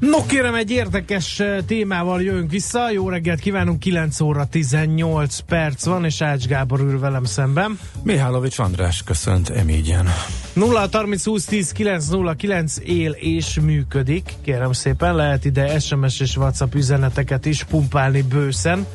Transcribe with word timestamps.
No 0.00 0.26
kérem, 0.26 0.54
egy 0.54 0.70
érdekes 0.70 1.42
témával 1.66 2.22
jövünk 2.22 2.50
vissza. 2.50 2.90
Jó 2.90 3.08
reggelt 3.08 3.40
kívánunk, 3.40 3.78
9 3.78 4.20
óra 4.20 4.46
18 4.46 5.38
perc 5.38 5.84
van, 5.84 6.04
és 6.04 6.20
Ács 6.20 6.46
Gábor 6.46 6.80
ül 6.80 6.98
velem 6.98 7.24
szemben. 7.24 7.78
Mihálovics 8.02 8.58
András 8.58 9.02
köszönt 9.02 9.48
emígyen. 9.48 10.08
0 10.52 10.88
30 10.92 11.24
20 11.24 11.44
10 11.44 11.72
909 11.72 12.76
él 12.84 13.10
és 13.10 13.60
működik. 13.60 14.32
Kérem 14.42 14.72
szépen, 14.72 15.14
lehet 15.14 15.44
ide 15.44 15.78
SMS 15.78 16.20
és 16.20 16.36
WhatsApp 16.36 16.74
üzeneteket 16.74 17.46
is 17.46 17.64
pumpálni 17.64 18.22
bőszen, 18.22 18.86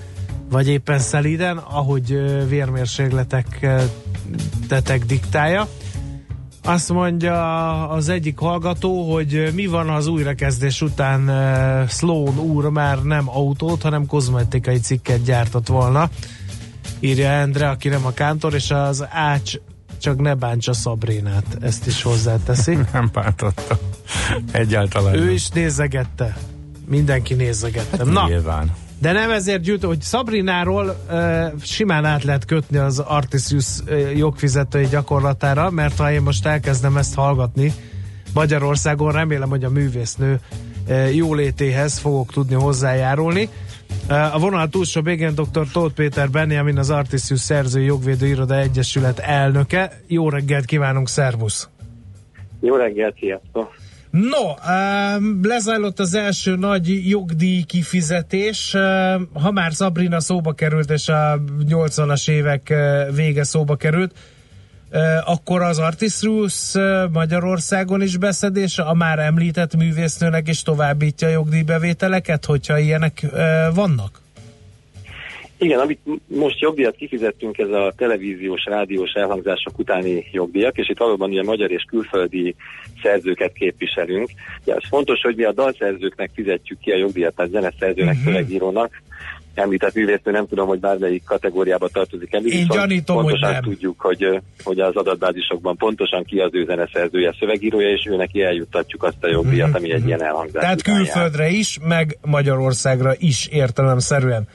vagy 0.50 0.68
éppen 0.68 1.00
szeliden, 1.00 1.58
ahogy 1.58 2.18
vérmérségletek 2.48 3.68
tetek 4.68 5.06
diktálja. 5.06 5.68
Azt 6.66 6.90
mondja 6.90 7.90
az 7.90 8.10
egyik 8.10 8.38
hallgató, 8.38 9.14
hogy 9.14 9.52
mi 9.54 9.66
van 9.66 9.90
az 9.90 10.08
újrakezdés 10.08 10.82
után 10.82 11.30
Sloan 11.88 12.40
úr 12.40 12.70
már 12.70 13.04
nem 13.04 13.30
autót, 13.30 13.82
hanem 13.82 14.06
kozmetikai 14.06 14.80
cikket 14.80 15.24
gyártott 15.24 15.68
volna. 15.68 16.10
Írja 17.00 17.30
Endre, 17.30 17.70
aki 17.70 17.90
nem 17.90 18.06
a 18.06 18.12
kántor, 18.12 18.54
és 18.54 18.72
az 18.72 19.06
Ács 19.10 19.54
csak 20.02 20.22
ne 20.22 20.34
bántsa 20.34 20.74
Szabrinát. 20.74 21.58
Ezt 21.62 21.88
is 21.88 22.02
hozzáteszi. 22.02 22.78
nem 22.94 23.10
bántotta. 23.14 23.80
Egyáltalán. 24.52 25.16
Ő 25.16 25.32
is 25.32 25.50
nézegette. 25.50 26.38
Mindenki 26.88 27.34
nézegette. 27.34 27.98
Hát 27.98 28.06
Na, 28.06 28.28
nyilván. 28.28 28.72
De 29.06 29.12
nem 29.12 29.32
ezért 29.32 29.62
gyűjtő, 29.62 29.88
hogy 29.88 30.02
Sabrináról 30.02 30.86
uh, 31.10 31.62
simán 31.62 32.06
át 32.06 32.24
lehet 32.24 32.46
kötni 32.46 32.78
az 32.78 33.00
Artisius 33.00 33.80
uh, 33.80 34.18
jogfizetői 34.18 34.86
gyakorlatára, 34.86 35.70
mert 35.70 35.98
ha 35.98 36.12
én 36.12 36.22
most 36.22 36.46
elkezdem 36.46 36.98
ezt 36.98 37.16
hallgatni 37.16 37.72
Magyarországon, 38.34 39.12
remélem, 39.12 39.50
hogy 39.50 39.64
a 39.64 39.70
művésznő 39.70 40.40
uh, 40.88 41.16
jólétéhez 41.16 41.98
fogok 41.98 42.32
tudni 42.32 42.56
hozzájárulni. 42.56 43.50
Uh, 44.10 44.36
a 44.36 44.40
vonal 44.40 44.70
túlsó 44.70 45.02
végén 45.02 45.36
dr. 45.36 45.68
Tóth 45.74 45.94
Péter 45.94 46.30
Benjamin, 46.30 46.78
az 46.78 46.90
Artisius 46.90 47.40
Szerző 47.40 47.82
Jogvédő 47.82 48.28
Iroda 48.28 48.60
Egyesület 48.60 49.20
elnöke. 49.20 50.00
Jó 50.08 50.30
reggelt 50.30 50.66
kívánunk, 50.66 51.08
szervusz! 51.08 51.70
Jó 52.62 52.76
reggelt, 52.76 53.16
sziasztok! 53.20 53.85
No, 54.16 54.54
lezajlott 55.42 56.00
az 56.00 56.14
első 56.14 56.56
nagy 56.56 57.10
jogdíj 57.10 57.62
kifizetés. 57.62 58.76
Ha 59.34 59.52
már 59.52 59.72
Sabrina 59.72 60.20
szóba 60.20 60.54
került, 60.54 60.92
és 60.92 61.10
a 61.10 61.42
80-as 61.70 62.30
évek 62.30 62.74
vége 63.12 63.44
szóba 63.44 63.76
került, 63.76 64.16
akkor 65.26 65.62
az 65.62 65.80
Artistrus 65.80 66.72
Magyarországon 67.12 68.02
is 68.02 68.18
beszedés 68.18 68.78
a 68.78 68.94
már 68.94 69.20
említett 69.20 69.76
művésznőnek 69.76 70.48
is 70.48 70.62
továbbítja 70.62 71.28
jogdíjbevételeket, 71.28 72.46
hogyha 72.46 72.78
ilyenek 72.78 73.26
vannak? 73.74 74.22
Igen, 75.58 75.80
amit 75.80 76.00
most 76.28 76.60
jogdíjat 76.60 76.96
kifizettünk, 76.96 77.58
ez 77.58 77.70
a 77.70 77.94
televíziós, 77.98 78.66
rádiós 78.66 79.12
elhangzások 79.12 79.80
utáni 79.80 80.26
jogdíjak, 80.32 80.78
és 80.78 80.90
itt 80.90 80.98
valóban 80.98 81.30
ugye 81.30 81.44
magyar 81.44 81.72
és 81.72 81.84
külföldi 81.88 82.56
szerzőket 83.02 83.54
képviselünk. 83.54 84.30
Ja, 84.66 84.76
ez 84.76 84.88
fontos, 84.90 85.22
hogy 85.22 85.36
mi 85.36 85.44
a 85.44 85.52
dalszerzőknek 85.52 86.30
fizetjük 86.34 86.80
ki 86.80 86.92
a 86.92 86.98
jogdíjat, 86.98 87.36
tehát 87.36 87.52
zeneszerzőnek, 87.52 88.16
uh-huh. 88.16 88.34
szövegírónak. 88.34 89.04
Említett 89.54 89.94
művésznő, 89.94 90.32
nem 90.32 90.48
tudom, 90.48 90.68
hogy 90.68 90.80
bármelyik 90.80 91.24
kategóriába 91.24 91.88
tartozik 91.88 92.34
el. 92.34 92.46
Én 92.46 92.68
gyanítom, 92.68 93.16
pontosan 93.16 93.54
hogy 93.54 93.54
nem. 93.54 93.64
tudjuk, 93.64 94.02
hogy, 94.02 94.42
hogy 94.64 94.80
az 94.80 94.96
adatbázisokban 94.96 95.78
pontosan 95.78 96.24
ki 96.24 96.40
az 96.40 96.50
ő 96.54 96.66
zeneszerzője, 96.66 97.36
szövegírója, 97.40 97.90
és 97.90 98.06
ő 98.10 98.16
neki 98.16 98.42
eljuttatjuk 98.42 99.04
azt 99.04 99.24
a 99.24 99.28
jogdíjat, 99.28 99.68
uh-huh. 99.68 99.84
ami 99.84 99.94
egy 99.94 100.06
ilyen 100.06 100.24
elhangzás. 100.24 100.62
Tehát 100.62 100.82
külföldre 100.82 101.50
is, 101.50 101.80
meg 101.82 102.18
Magyarországra 102.22 103.14
is 103.18 103.48
értelemszerűen. 103.48 104.48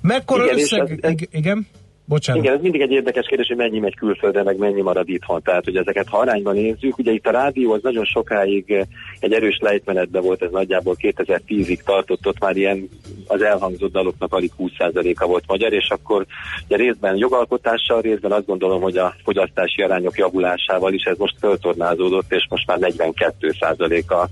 Mekkora 0.00 0.44
igen, 0.44 0.58
összeg... 0.58 0.98
Ez, 1.00 1.12
ez, 1.12 1.14
igen? 1.30 1.66
Bocsánat. 2.08 2.42
Igen, 2.42 2.54
ez 2.54 2.62
mindig 2.62 2.80
egy 2.80 2.90
érdekes 2.90 3.26
kérdés, 3.26 3.46
hogy 3.46 3.56
mennyi 3.56 3.78
megy 3.78 3.94
külföldre, 3.94 4.42
meg 4.42 4.58
mennyi 4.58 4.82
marad 4.82 5.08
itthon. 5.08 5.42
Tehát, 5.42 5.64
hogy 5.64 5.76
ezeket 5.76 6.08
ha 6.08 6.18
arányban 6.18 6.54
nézzük, 6.54 6.98
ugye 6.98 7.12
itt 7.12 7.26
a 7.26 7.30
rádió 7.30 7.72
az 7.72 7.82
nagyon 7.82 8.04
sokáig 8.04 8.86
egy 9.20 9.32
erős 9.32 9.58
lejtmenetben 9.60 10.22
volt, 10.22 10.42
ez 10.42 10.50
nagyjából 10.50 10.96
2010-ig 11.00 11.78
tartott, 11.84 12.26
ott 12.26 12.38
már 12.38 12.56
ilyen 12.56 12.88
az 13.26 13.42
elhangzott 13.42 13.92
daloknak 13.92 14.32
alig 14.32 14.52
20%-a 14.58 15.26
volt 15.26 15.44
magyar, 15.46 15.72
és 15.72 15.88
akkor 15.88 16.26
ugye 16.66 16.76
részben 16.76 17.16
jogalkotással, 17.16 18.00
részben 18.00 18.32
azt 18.32 18.46
gondolom, 18.46 18.80
hogy 18.80 18.96
a 18.96 19.14
fogyasztási 19.24 19.82
arányok 19.82 20.18
javulásával 20.18 20.92
is 20.92 21.04
ez 21.04 21.16
most 21.18 21.36
föltornázódott, 21.40 22.32
és 22.32 22.46
most 22.48 22.66
már 22.66 22.78
42% 22.80 24.06
a, 24.06 24.28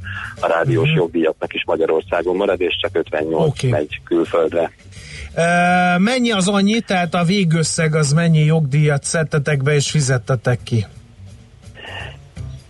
rádiós 0.46 0.82
uh-huh. 0.82 0.96
jogdíjaknak 0.96 1.54
is 1.54 1.64
Magyarországon 1.66 2.36
marad, 2.36 2.60
és 2.60 2.76
csak 2.80 2.96
58 2.96 3.48
okay. 3.48 3.70
megy 3.70 4.00
külföldre. 4.04 4.72
Mennyi 5.98 6.30
az 6.30 6.48
annyi, 6.48 6.80
tehát 6.80 7.14
a 7.14 7.24
végösszeg 7.64 7.94
az 7.94 8.12
mennyi 8.12 8.44
jogdíjat 8.44 9.04
szedtetek 9.04 9.62
be 9.62 9.74
és 9.74 9.90
fizettetek 9.90 10.62
ki? 10.62 10.86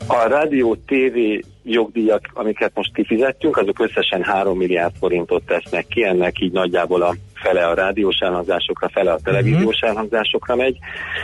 A 0.06 0.28
rádió, 0.28 0.74
TV 0.74 1.18
jogdíjak, 1.62 2.30
amiket 2.34 2.70
most 2.74 2.94
kifizettünk, 2.94 3.56
azok 3.56 3.78
összesen 3.78 4.22
3 4.22 4.56
milliárd 4.56 4.94
forintot 4.98 5.42
tesznek 5.46 5.86
ki, 5.86 6.04
ennek 6.04 6.40
így 6.40 6.52
nagyjából 6.52 7.02
a 7.02 7.14
fele 7.34 7.66
a 7.66 7.74
rádiós 7.74 8.16
elhangzásokra, 8.18 8.88
fele 8.88 9.12
a 9.12 9.18
televíziós 9.24 9.74
uh-huh. 9.74 9.88
elhangzásokra 9.88 10.56
megy. 10.56 10.78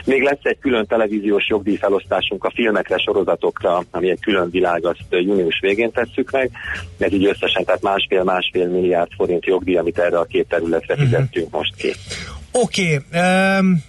Még 0.05 0.23
lesz 0.23 0.39
egy 0.43 0.59
külön 0.59 0.87
televíziós 0.87 1.49
jogdíjfelosztásunk 1.49 2.45
a 2.45 2.51
filmekre, 2.55 2.99
sorozatokra, 2.99 3.85
ami 3.91 4.11
egy 4.11 4.21
külön 4.21 4.51
világ, 4.51 4.85
azt 4.85 5.05
június 5.11 5.61
végén 5.61 5.93
tesszük 5.93 6.31
meg. 6.31 6.51
Ez 6.99 7.13
így 7.13 7.27
összesen, 7.27 7.65
tehát 7.65 7.83
másfél-másfél 7.83 8.69
milliárd 8.69 9.11
forint 9.17 9.45
jogdíj, 9.45 9.77
amit 9.77 9.99
erre 9.99 10.19
a 10.19 10.25
két 10.25 10.49
területre 10.49 10.95
uh-huh. 10.95 11.09
fizettünk 11.09 11.51
most 11.51 11.75
ki. 11.77 11.93
Oké, 12.53 13.03
okay. 13.09 13.59
um... 13.59 13.83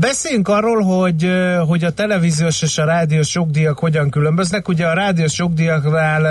Beszéljünk 0.00 0.48
arról, 0.48 0.82
hogy, 0.82 1.30
hogy 1.66 1.84
a 1.84 1.90
televíziós 1.90 2.62
és 2.62 2.78
a 2.78 2.84
rádiós 2.84 3.34
jogdíjak 3.34 3.78
hogyan 3.78 4.10
különböznek. 4.10 4.68
Ugye 4.68 4.86
a 4.86 4.94
rádiós 4.94 5.38
jogdíjaknál 5.38 6.26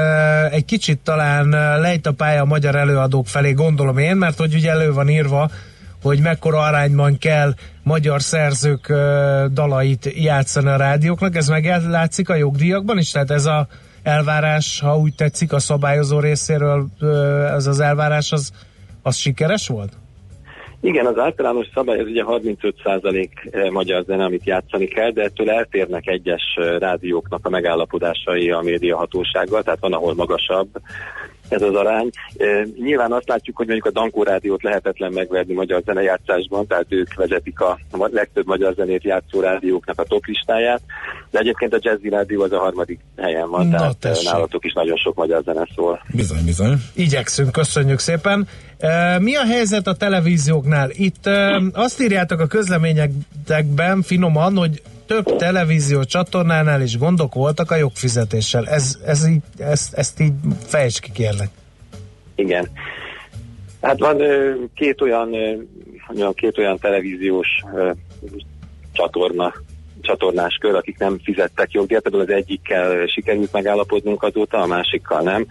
egy 0.50 0.66
kicsit 0.66 1.00
talán 1.00 1.50
lejt 1.80 2.08
a 2.08 2.12
pálya 2.12 2.42
a 2.42 2.46
magyar 2.46 2.76
előadók 2.76 3.28
felé, 3.28 3.52
gondolom 3.52 3.98
én, 3.98 4.16
mert 4.16 4.38
hogy 4.38 4.54
ugye 4.54 4.70
elő 4.70 4.94
van 4.94 5.10
írva, 5.10 5.50
hogy 6.02 6.20
mekkora 6.20 6.60
arányban 6.60 7.18
kell 7.18 7.54
magyar 7.84 8.22
szerzők 8.22 8.88
dalait 9.54 10.14
játszani 10.16 10.68
a 10.68 10.76
rádióknak. 10.76 11.36
Ez 11.36 11.48
meglátszik 11.48 12.30
a 12.30 12.36
jogdíjakban 12.36 12.98
is? 12.98 13.12
Tehát 13.12 13.32
ez 13.32 13.46
a 13.46 13.68
elvárás, 14.04 14.80
ha 14.80 14.98
úgy 14.98 15.16
tetszik, 15.16 15.54
a 15.54 15.60
szabályozó 15.60 16.20
részéről 16.20 16.88
ez 17.56 17.68
az 17.68 17.80
elvárás, 17.80 18.32
az, 18.32 18.52
az 19.02 19.16
sikeres 19.16 19.68
volt? 19.68 19.94
Igen, 20.82 21.06
az 21.06 21.18
általános 21.18 21.68
szabály 21.74 22.00
az 22.00 22.08
ugye 22.08 22.24
35% 22.28 23.30
eh, 23.52 23.70
magyar 23.70 24.04
zene, 24.04 24.24
amit 24.24 24.46
játszani 24.46 24.86
kell, 24.86 25.12
de 25.12 25.24
ettől 25.24 25.50
eltérnek 25.50 26.08
egyes 26.08 26.44
eh, 26.56 26.80
rádióknak 26.80 27.46
a 27.46 27.50
megállapodásai 27.50 28.52
a 28.52 28.62
médiahatósággal, 28.62 29.64
tehát 29.64 29.80
van, 29.80 29.94
ahol 29.94 30.14
magasabb 30.16 30.70
ez 31.52 31.62
az 31.62 31.76
arány. 31.76 32.10
E, 32.38 32.68
nyilván 32.84 33.12
azt 33.12 33.28
látjuk, 33.28 33.58
hogy 33.58 33.66
mondjuk 33.68 33.88
a 33.88 34.00
Dankó 34.00 34.24
rádiót 34.24 34.64
lehetetlen 34.64 35.12
megverni 35.12 35.54
magyar 35.54 35.82
zenejátszásban, 35.86 36.68
tehát 36.68 36.86
ők 36.90 37.14
vezetik 37.14 37.60
a 37.60 37.80
legtöbb 37.92 38.46
magyar 38.46 38.74
zenét 38.74 39.04
játszó 39.04 39.40
rádióknak 39.40 40.00
a 40.00 40.04
top 40.04 40.26
listáját, 40.26 40.82
de 41.32 41.40
egyébként 41.40 41.74
a 41.74 41.80
Jazzy 41.82 42.10
Rádió 42.10 42.42
az 42.42 42.52
a 42.52 42.60
harmadik 42.60 43.00
helyen 43.18 43.50
van, 43.50 43.68
Na, 43.68 43.78
tehát 43.78 43.98
tessék. 43.98 44.32
nálatok 44.32 44.66
is 44.66 44.74
nagyon 44.74 44.98
sok 44.98 45.16
magyar 45.16 45.44
zene 45.44 45.68
szól. 45.76 46.04
Bizony, 46.14 46.46
bizony. 46.46 46.76
Igyekszünk, 46.94 47.52
köszönjük 47.52 48.00
szépen. 48.00 48.48
Mi 49.20 49.36
a 49.36 49.46
helyzet 49.46 49.88
a 49.88 49.96
televízióknál? 49.96 50.90
Itt 50.92 51.30
azt 51.74 52.02
írjátok 52.02 52.40
a 52.40 52.48
közleményekben 52.48 54.02
finoman, 54.02 54.58
hogy 54.58 54.82
több 55.12 55.36
televízió 55.36 56.04
csatornánál 56.04 56.82
is 56.82 56.98
gondok 56.98 57.34
voltak 57.34 57.72
a 57.72 57.76
jogfizetéssel. 57.76 58.68
Ez, 58.68 59.00
ez 59.06 59.28
így, 59.28 59.42
ezt, 59.58 59.94
ezt 59.94 60.20
így 60.20 60.34
fejtsd 60.66 61.00
ki 61.00 61.12
kérlek. 61.12 61.50
Igen. 62.36 62.70
Hát 63.82 64.00
van 64.00 64.22
két 64.76 65.02
olyan, 65.02 65.36
két 66.34 66.58
olyan 66.58 66.78
televíziós 66.78 67.48
csatorna 68.94 69.54
csatornás 70.02 70.58
kör, 70.60 70.76
akik 70.76 70.98
nem 70.98 71.20
fizettek 71.24 71.72
jogdíjat, 71.72 72.06
ebből 72.06 72.22
az 72.22 72.30
egyikkel 72.30 73.06
sikerült 73.06 73.52
megállapodnunk 73.52 74.24
azóta, 74.24 74.62
a 74.62 74.66
másikkal 74.66 75.22
nem. 75.22 75.46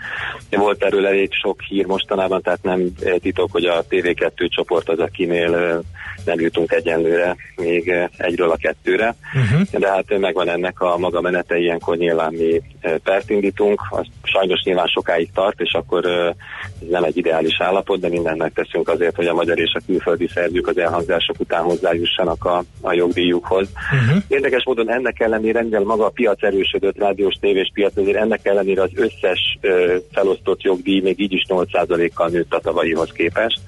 Volt 0.51 0.85
erről 0.85 1.07
elég 1.07 1.33
sok 1.33 1.63
hír 1.63 1.87
mostanában, 1.87 2.43
tehát 2.43 2.63
nem 2.63 2.81
titok, 3.19 3.53
hogy 3.53 3.65
a 3.65 3.85
TV2 3.91 4.49
csoport 4.49 4.89
az, 4.89 4.99
akinél 4.99 5.83
nem 6.25 6.41
jutunk 6.41 6.73
egyenlőre 6.73 7.37
még 7.57 7.93
egyről 8.17 8.51
a 8.51 8.57
kettőre, 8.57 9.15
uh-huh. 9.35 9.81
de 9.81 9.89
hát 9.89 10.19
megvan 10.19 10.49
ennek 10.49 10.81
a 10.81 10.99
maga 10.99 11.21
menete, 11.21 11.59
ilyenkor 11.59 11.97
nyilván 11.97 12.33
mi 12.33 12.63
pert 13.03 13.31
indítunk, 13.31 13.81
az 13.91 14.07
sajnos 14.23 14.63
nyilván 14.65 14.87
sokáig 14.87 15.31
tart, 15.35 15.61
és 15.61 15.73
akkor 15.73 16.07
ez 16.07 16.89
nem 16.89 17.05
egy 17.05 17.17
ideális 17.17 17.61
állapot, 17.61 18.01
de 18.01 18.09
mindent 18.09 18.39
megteszünk 18.39 18.89
azért, 18.89 19.17
hogy 19.17 19.27
a 19.27 19.35
magyar 19.35 19.59
és 19.59 19.73
a 19.75 19.81
külföldi 19.87 20.29
szerzők 20.35 20.67
az 20.67 20.79
elhangzások 20.79 21.41
után 21.41 21.63
hozzájussanak 21.63 22.45
a, 22.45 22.63
a 22.81 22.93
jogdíjukhoz. 22.93 23.69
Uh-huh. 24.03 24.23
Érdekes 24.29 24.65
módon 24.65 24.91
ennek 24.91 25.21
ellenére, 25.21 25.63
mivel 25.63 25.83
maga 25.83 26.05
a 26.05 26.11
piac 26.11 26.43
erősödött, 26.43 26.99
rádiós 26.99 27.35
tévés 27.41 27.71
piac, 27.75 27.97
azért 27.97 28.17
ennek 28.17 28.47
ellenére 28.47 28.83
az 28.83 28.91
összes 28.95 29.59
ö, 29.61 29.97
felosztott 30.13 30.63
jogdíj 30.63 31.01
még 31.01 31.21
így 31.21 31.33
is 31.33 31.45
8%-kal 31.49 32.29
nőtt 32.29 32.55
a 32.55 32.61
tavalyihoz 32.61 33.13
képest. 33.13 33.61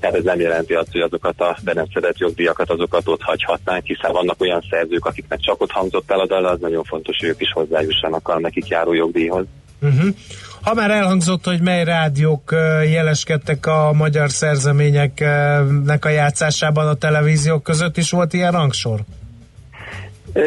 Tehát 0.00 0.16
ez 0.16 0.24
nem 0.24 0.40
jelenti 0.40 0.74
azt, 0.74 0.92
hogy 0.92 1.00
azokat 1.00 1.40
a 1.40 1.56
be 1.64 1.72
nem 1.72 1.85
szedett 1.92 2.18
jogdíjakat, 2.18 2.70
azokat 2.70 3.08
ott 3.08 3.22
hagyhatnánk, 3.22 3.84
hiszen 3.84 4.12
vannak 4.12 4.40
olyan 4.40 4.64
szerzők, 4.70 5.04
akiknek 5.04 5.40
csak 5.40 5.62
ott 5.62 5.70
hangzott 5.70 6.10
el 6.10 6.20
a 6.20 6.26
dal, 6.26 6.46
az 6.46 6.60
nagyon 6.60 6.84
fontos, 6.84 7.16
hogy 7.20 7.28
ők 7.28 7.40
is 7.40 7.52
hozzájussanak 7.52 8.28
a 8.28 8.38
nekik 8.38 8.68
járó 8.68 8.92
jogdíjhoz. 8.92 9.44
Uh-huh. 9.82 10.14
Ha 10.62 10.74
már 10.74 10.90
elhangzott, 10.90 11.44
hogy 11.44 11.60
mely 11.60 11.84
rádiók 11.84 12.54
jeleskedtek 12.90 13.66
a 13.66 13.92
magyar 13.92 14.30
szerzeményeknek 14.30 16.04
a 16.04 16.08
játszásában 16.08 16.88
a 16.88 16.94
televíziók 16.94 17.62
között 17.62 17.96
is 17.96 18.10
volt 18.10 18.32
ilyen 18.32 18.52
rangsor? 18.52 19.00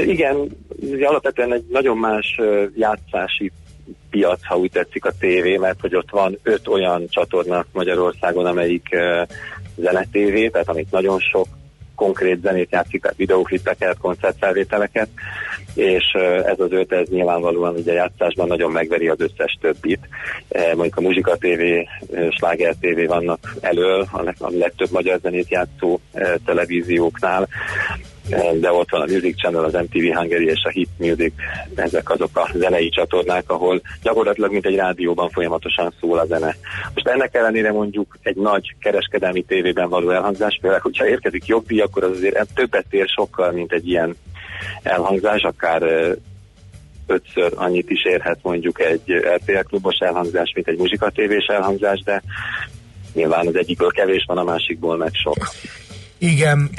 Igen, 0.05 0.35
alapvetően 1.01 1.53
egy 1.53 1.65
nagyon 1.69 1.97
más 1.97 2.39
játszási 2.75 3.51
piac, 4.09 4.45
ha 4.45 4.57
úgy 4.57 4.71
tetszik 4.71 5.05
a 5.05 5.11
tévé, 5.19 5.57
mert 5.57 5.81
hogy 5.81 5.95
ott 5.95 6.09
van 6.09 6.37
öt 6.43 6.67
olyan 6.67 7.07
csatorna 7.09 7.65
Magyarországon, 7.71 8.45
amelyik 8.45 8.95
zenetévé, 9.75 10.49
tehát 10.49 10.69
amit 10.69 10.91
nagyon 10.91 11.19
sok 11.19 11.47
konkrét 11.95 12.41
zenét 12.41 12.71
játszik, 12.71 13.01
tehát 13.01 13.17
videóklippeket, 13.17 13.97
koncertfelvételeket, 13.97 15.09
és 15.73 16.03
ez 16.45 16.59
az 16.59 16.71
öt, 16.71 16.91
ez 16.91 17.07
nyilvánvalóan 17.07 17.75
ugye 17.75 17.93
játszásban 17.93 18.47
nagyon 18.47 18.71
megveri 18.71 19.07
az 19.07 19.21
összes 19.21 19.57
többit. 19.61 20.07
Mondjuk 20.73 20.97
a 20.97 21.01
Muzsika 21.01 21.35
TV, 21.35 21.61
Sláger 22.29 22.75
TV 22.79 23.07
vannak 23.07 23.55
elől, 23.61 24.07
a 24.39 24.49
legtöbb 24.49 24.91
magyar 24.91 25.19
zenét 25.19 25.49
játszó 25.49 25.99
televízióknál, 26.45 27.47
de 28.59 28.71
ott 28.71 28.89
van 28.89 29.01
a 29.01 29.11
Music 29.11 29.37
Channel, 29.37 29.63
az 29.63 29.73
MTV 29.73 30.17
Hungary 30.17 30.45
és 30.45 30.61
a 30.63 30.69
Hit 30.69 30.89
Music, 30.97 31.33
ezek 31.75 32.09
azok 32.09 32.37
a 32.37 32.49
zenei 32.53 32.89
csatornák, 32.89 33.43
ahol 33.47 33.81
gyakorlatilag 34.01 34.51
mint 34.51 34.65
egy 34.65 34.75
rádióban 34.75 35.29
folyamatosan 35.29 35.93
szól 35.99 36.19
a 36.19 36.25
zene. 36.25 36.55
Most 36.93 37.07
ennek 37.07 37.35
ellenére 37.35 37.71
mondjuk 37.71 38.17
egy 38.21 38.35
nagy 38.35 38.75
kereskedelmi 38.79 39.43
tévében 39.43 39.89
való 39.89 40.09
elhangzás, 40.09 40.57
például, 40.61 40.81
hogyha 40.81 41.07
érkezik 41.07 41.45
jogdíj, 41.45 41.79
akkor 41.79 42.03
az 42.03 42.11
azért 42.11 42.53
többet 42.53 42.85
ér 42.89 43.07
sokkal, 43.07 43.51
mint 43.51 43.71
egy 43.71 43.87
ilyen 43.87 44.15
elhangzás, 44.83 45.41
akár 45.41 45.81
ötször 47.07 47.51
annyit 47.55 47.89
is 47.89 48.05
érhet 48.05 48.39
mondjuk 48.41 48.81
egy 48.81 49.13
RTL 49.35 49.59
klubos 49.67 49.97
elhangzás, 49.97 50.51
mint 50.55 50.67
egy 50.67 50.77
muzsikatévés 50.77 51.45
elhangzás, 51.45 52.01
de 52.03 52.21
nyilván 53.13 53.47
az 53.47 53.55
egyikből 53.55 53.91
kevés 53.91 54.23
van, 54.27 54.37
a 54.37 54.43
másikból 54.43 54.97
meg 54.97 55.11
sok. 55.13 55.37
Igen. 56.17 56.69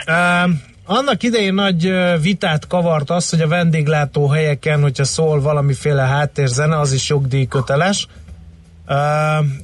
Annak 0.91 1.23
idején 1.23 1.55
nagy 1.55 1.93
vitát 2.23 2.67
kavart 2.67 3.11
az, 3.11 3.31
hogy 3.31 3.41
a 3.41 3.49
vendéglátó 3.49 4.27
helyeken, 4.27 4.83
hogyha 4.83 5.05
szól 5.05 5.41
valamiféle 5.41 6.03
háttérzene, 6.03 6.79
az 6.79 6.93
is 6.93 7.09
jogdíjköteles. 7.09 8.07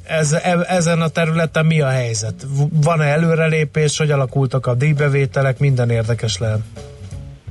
Ez, 0.06 0.32
e, 0.32 0.58
ezen 0.68 1.00
a 1.00 1.08
területen 1.08 1.66
mi 1.66 1.80
a 1.80 1.88
helyzet? 1.88 2.46
Van-e 2.84 3.04
előrelépés, 3.04 3.98
hogy 3.98 4.10
alakultak 4.10 4.66
a 4.66 4.74
díjbevételek? 4.74 5.58
Minden 5.58 5.90
érdekes 5.90 6.38
lehet. 6.38 6.60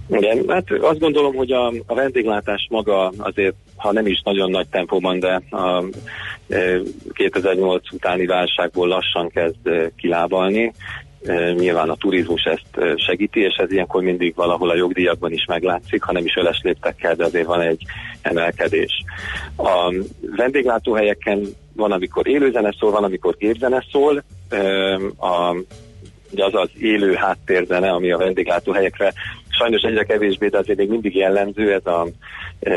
Igen, 0.10 0.45
hát 0.48 0.63
azt 0.81 1.00
gondolom, 1.00 1.36
hogy 1.36 1.51
a, 1.51 1.68
a 1.86 1.94
vendéglátás 1.94 2.68
maga 2.69 3.12
azért, 3.18 3.56
ha 3.75 3.92
nem 3.92 4.07
is 4.07 4.22
nagyon 4.24 4.50
nagy 4.50 4.68
tempóban, 4.68 5.19
de 5.19 5.42
a 5.50 5.83
2008 7.13 7.83
e, 7.83 7.95
utáni 7.95 8.25
válságból 8.25 8.88
lassan 8.88 9.30
kezd 9.30 9.92
kilábalni. 9.98 10.74
Nyilván 11.57 11.89
a 11.89 11.95
turizmus 11.95 12.44
ezt 12.44 13.00
segíti, 13.00 13.39
és 13.39 13.56
ez 13.56 13.72
ilyenkor 13.72 14.04
mindig 14.04 14.36
valahol 14.36 14.69
a 14.69 14.75
jogdíjakban 14.75 15.31
is 15.31 15.45
meglátszik, 15.45 16.04
ha 16.04 16.12
nem 16.12 16.25
is 16.25 16.36
öles 16.36 16.60
léptekkel, 16.63 17.16
de 17.16 17.24
azért 17.24 17.45
van 17.45 17.62
egy 17.62 17.81
emelkedés. 18.22 19.04
A 19.57 19.94
vendéglátóhelyeken 20.36 21.45
van, 21.75 21.92
amikor 21.92 22.27
élőzene 22.27 22.75
szól, 22.80 22.92
van, 22.92 23.04
amikor 23.04 23.36
képzene 23.36 23.86
szól. 23.92 24.24
A 25.19 25.56
az 26.42 26.54
az 26.54 26.69
élő 26.80 27.13
háttérzene, 27.13 27.89
ami 27.89 28.12
a 28.12 28.18
vendéglátóhelyekre 28.18 29.13
sajnos 29.57 29.81
egyre 29.81 30.04
kevésbé, 30.04 30.48
de 30.48 30.57
azért 30.57 30.78
még 30.78 30.90
mindig 30.90 31.16
jellemző 31.16 31.74
ez 31.74 31.86
a 31.86 32.07
e, 32.60 32.74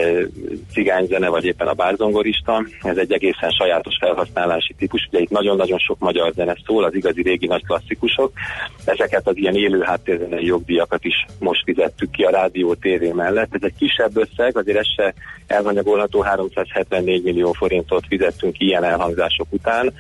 cigányzene, 0.73 1.29
vagy 1.29 1.45
éppen 1.45 1.67
a 1.67 1.73
bárzongorista. 1.73 2.65
Ez 2.83 2.97
egy 2.97 3.13
egészen 3.13 3.51
sajátos 3.51 3.97
felhasználási 4.01 4.75
típus. 4.79 5.09
Ugye 5.11 5.21
itt 5.21 5.31
nagyon-nagyon 5.31 5.79
sok 5.79 5.99
magyar 5.99 6.33
zene 6.33 6.57
szól, 6.67 6.85
az 6.85 6.95
igazi 6.95 7.23
régi 7.23 7.47
nagy 7.47 7.65
klasszikusok. 7.67 8.33
Ezeket 8.85 9.29
az 9.29 9.37
ilyen 9.37 9.55
élő 9.55 9.81
háttérzenei 9.81 10.47
jogdíjakat 10.47 11.05
is 11.05 11.27
most 11.39 11.63
fizettük 11.65 12.11
ki 12.11 12.23
a 12.23 12.31
rádió 12.31 12.75
tévé 12.75 13.13
mellett. 13.13 13.55
Ez 13.55 13.63
egy 13.63 13.75
kisebb 13.79 14.17
összeg, 14.17 14.57
azért 14.57 14.79
ez 14.79 14.95
se 14.97 15.15
elhanyagolható 15.47 16.21
374 16.21 17.23
millió 17.23 17.53
forintot 17.53 18.05
fizettünk 18.09 18.61
ilyen 18.61 18.85
elhangzások 18.85 19.47
után. 19.51 19.93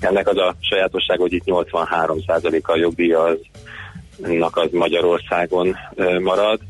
Ennek 0.00 0.28
az 0.28 0.36
a 0.36 0.54
sajátosság, 0.60 1.18
hogy 1.18 1.32
itt 1.32 1.44
83 1.44 2.18
a 2.62 2.76
jogdíja 2.76 3.22
az 3.22 3.38
az 4.50 4.68
Magyarországon 4.72 5.76
marad, 6.20 6.60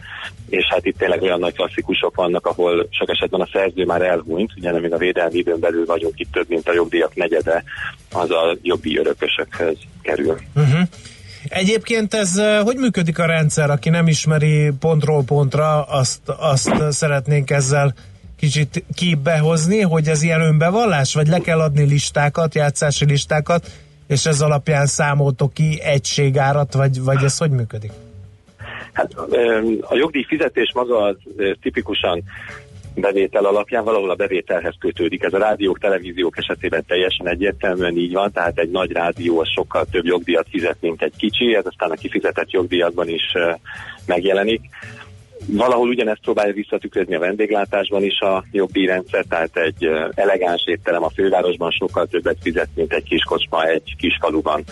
és 0.48 0.64
hát 0.68 0.86
itt 0.86 0.98
tényleg 0.98 1.22
olyan 1.22 1.38
nagy 1.38 1.54
klasszikusok 1.54 2.14
vannak, 2.14 2.46
ahol 2.46 2.88
sok 2.90 3.10
esetben 3.10 3.40
a 3.40 3.48
szerző 3.52 3.84
már 3.84 4.02
elhunyt, 4.02 4.52
ugye 4.56 4.80
még 4.80 4.92
a 4.92 4.96
védelmi 4.96 5.36
időn 5.36 5.60
belül 5.60 5.84
vagyunk 5.84 6.20
itt 6.20 6.32
több, 6.32 6.48
mint 6.48 6.68
a 6.68 6.72
jogdíjak 6.72 7.14
negyede, 7.14 7.64
az 8.12 8.30
a 8.30 8.56
jogdíj 8.62 8.96
örökösökhöz 8.96 9.76
kerül. 10.02 10.38
Uh-huh. 10.54 10.80
Egyébként 11.48 12.14
ez 12.14 12.40
hogy 12.62 12.76
működik 12.76 13.18
a 13.18 13.26
rendszer, 13.26 13.70
aki 13.70 13.88
nem 13.88 14.06
ismeri 14.06 14.70
pontról 14.80 15.22
pontra, 15.22 15.82
azt, 15.82 16.20
azt 16.26 16.90
szeretnénk 16.90 17.50
ezzel 17.50 17.94
kicsit 18.38 18.84
kibehozni, 18.94 19.80
hogy 19.80 20.08
ez 20.08 20.22
ilyen 20.22 20.40
önbevallás, 20.40 21.14
vagy 21.14 21.26
le 21.28 21.38
kell 21.38 21.60
adni 21.60 21.84
listákat, 21.84 22.54
játszási 22.54 23.04
listákat, 23.04 23.70
és 24.06 24.26
ez 24.26 24.40
alapján 24.40 24.86
számoltok 24.86 25.52
ki 25.52 25.80
egységárat, 25.82 26.74
vagy, 26.74 27.02
vagy 27.02 27.22
ez 27.22 27.38
hogy 27.38 27.50
működik? 27.50 27.92
Hát 28.92 29.12
a 29.80 29.96
jogdíj 29.96 30.24
fizetés 30.28 30.72
maga 30.74 31.02
az 31.02 31.16
tipikusan 31.62 32.22
bevétel 32.94 33.44
alapján 33.44 33.84
valahol 33.84 34.10
a 34.10 34.14
bevételhez 34.14 34.74
kötődik. 34.78 35.22
Ez 35.22 35.32
a 35.32 35.38
rádiók, 35.38 35.78
televíziók 35.78 36.38
esetében 36.38 36.84
teljesen 36.86 37.28
egyértelműen 37.28 37.96
így 37.96 38.12
van, 38.12 38.32
tehát 38.32 38.58
egy 38.58 38.70
nagy 38.70 38.92
rádió 38.92 39.40
az 39.40 39.48
sokkal 39.48 39.84
több 39.90 40.04
jogdíjat 40.04 40.46
fizet, 40.50 40.76
mint 40.80 41.02
egy 41.02 41.16
kicsi, 41.16 41.54
ez 41.54 41.66
aztán 41.66 41.90
a 41.90 41.94
kifizetett 41.94 42.50
jogdíjakban 42.50 43.08
is 43.08 43.32
megjelenik. 44.06 44.60
Valahol 45.46 45.88
ugyanezt 45.88 46.20
próbálja 46.20 46.52
visszatükrözni 46.52 47.14
a 47.14 47.18
vendéglátásban 47.18 48.02
is 48.02 48.20
a 48.20 48.44
jogdíjrendszer, 48.50 49.24
tehát 49.28 49.56
egy 49.56 49.88
elegáns 50.14 50.62
étterem 50.66 51.02
a 51.02 51.10
fővárosban 51.10 51.70
sokkal 51.70 52.06
többet 52.06 52.36
fizet, 52.42 52.68
mint 52.74 52.92
egy 52.92 53.02
kis 53.02 53.22
kocsma 53.22 53.64
egy 53.64 53.94
kis 53.98 54.16
faluban. 54.20 54.64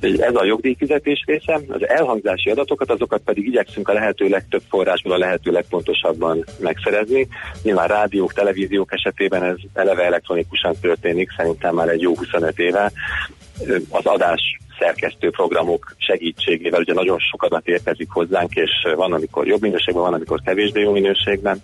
Ez 0.00 0.34
a 0.34 0.44
jogdíjfizetés 0.44 1.24
része, 1.26 1.60
az 1.68 1.88
elhangzási 1.88 2.50
adatokat, 2.50 2.90
azokat 2.90 3.20
pedig 3.24 3.46
igyekszünk 3.46 3.88
a 3.88 3.92
lehető 3.92 4.28
legtöbb 4.28 4.62
forrásból 4.68 5.12
a 5.12 5.18
lehető 5.18 5.50
legpontosabban 5.50 6.44
megszerezni. 6.60 7.28
Nyilván 7.62 7.88
rádiók, 7.88 8.32
televíziók 8.32 8.92
esetében 8.92 9.42
ez 9.42 9.56
eleve 9.72 10.02
elektronikusan 10.02 10.74
történik, 10.80 11.30
szerintem 11.36 11.74
már 11.74 11.88
egy 11.88 12.00
jó 12.00 12.16
25 12.16 12.58
éve. 12.58 12.92
Az 13.90 14.06
adás 14.06 14.58
szerkesztő 14.78 15.30
programok 15.30 15.94
segítségével, 15.98 16.80
ugye 16.80 16.92
nagyon 16.92 17.18
sokat 17.18 17.66
érkezik 17.68 18.10
hozzánk, 18.10 18.54
és 18.54 18.70
van, 18.94 19.12
amikor 19.12 19.46
jobb 19.46 19.60
minőségben, 19.60 20.02
van, 20.02 20.14
amikor 20.14 20.40
kevésbé 20.44 20.80
jó 20.80 20.92
minőségben. 20.92 21.62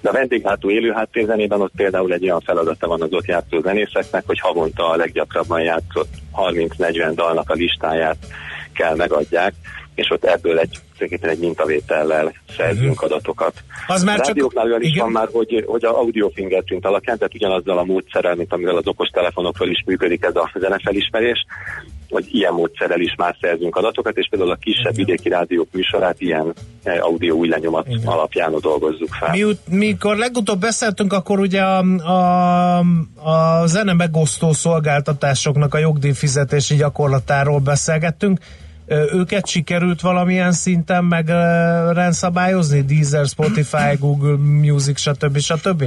De 0.00 0.08
a 0.08 0.12
vendéglátó 0.12 0.70
élő 0.70 0.90
háttérzenében 0.90 1.60
ott 1.60 1.72
például 1.76 2.12
egy 2.12 2.24
olyan 2.24 2.40
feladata 2.40 2.86
van 2.86 3.02
az 3.02 3.12
ott 3.12 3.26
játszó 3.26 3.60
zenészeknek, 3.60 4.22
hogy 4.26 4.40
havonta 4.40 4.88
a 4.88 4.96
leggyakrabban 4.96 5.60
játszott 5.60 6.12
30-40 6.36 7.12
dalnak 7.14 7.50
a 7.50 7.54
listáját 7.54 8.16
kell 8.72 8.96
megadják, 8.96 9.54
és 9.94 10.10
ott 10.10 10.24
ebből 10.24 10.58
egy, 10.58 10.78
egy 10.98 11.38
mintavétellel 11.38 12.32
szerzünk 12.56 12.92
uh-huh. 12.92 13.04
adatokat. 13.04 13.52
Az 13.86 14.02
már 14.02 14.20
a 14.20 14.24
rádióknál 14.26 14.66
olyan 14.66 14.82
is 14.82 14.98
van 14.98 15.10
már, 15.10 15.28
hogy, 15.32 15.64
hogy 15.66 15.84
a 15.84 15.98
audio 15.98 16.28
fingerprint 16.28 16.86
alapján, 16.86 17.18
tehát 17.18 17.34
ugyanazzal 17.34 17.78
a 17.78 17.84
módszerrel, 17.84 18.34
mint 18.34 18.52
amivel 18.52 18.76
az 18.76 18.86
okostelefonokról 18.86 19.68
is 19.68 19.82
működik 19.86 20.24
ez 20.24 20.36
a 20.36 20.50
zenefelismerés, 20.58 21.46
vagy 22.14 22.34
ilyen 22.34 22.52
módszerrel 22.52 23.00
is 23.00 23.14
már 23.16 23.36
szerzünk 23.40 23.76
adatokat, 23.76 24.16
és 24.16 24.26
például 24.30 24.50
a 24.50 24.56
kisebb 24.60 24.94
vidéki 24.94 25.28
rádiók 25.28 25.68
műsorát 25.72 26.20
ilyen 26.20 26.54
audio 27.00 27.34
új 27.34 27.48
lenyomat 27.48 27.86
Igen. 27.88 28.06
alapján 28.06 28.54
dolgozzuk 28.60 29.08
fel. 29.20 29.30
Mi, 29.30 29.76
mikor 29.76 30.16
legutóbb 30.16 30.60
beszéltünk, 30.60 31.12
akkor 31.12 31.38
ugye 31.38 31.60
a, 31.60 31.78
a, 31.96 32.78
a 33.30 33.66
zene 33.66 33.92
megosztó 33.92 34.52
szolgáltatásoknak 34.52 35.74
a 35.74 35.78
jogdíjfizetési 35.78 36.76
gyakorlatáról 36.76 37.58
beszélgettünk. 37.58 38.38
Őket 39.12 39.46
sikerült 39.46 40.00
valamilyen 40.00 40.52
szinten 40.52 41.04
meg 41.04 41.28
rendszabályozni? 41.92 42.82
Deezer, 42.82 43.26
Spotify, 43.26 43.96
Google 43.98 44.36
Music, 44.36 45.00
stb. 45.00 45.38
stb.? 45.38 45.84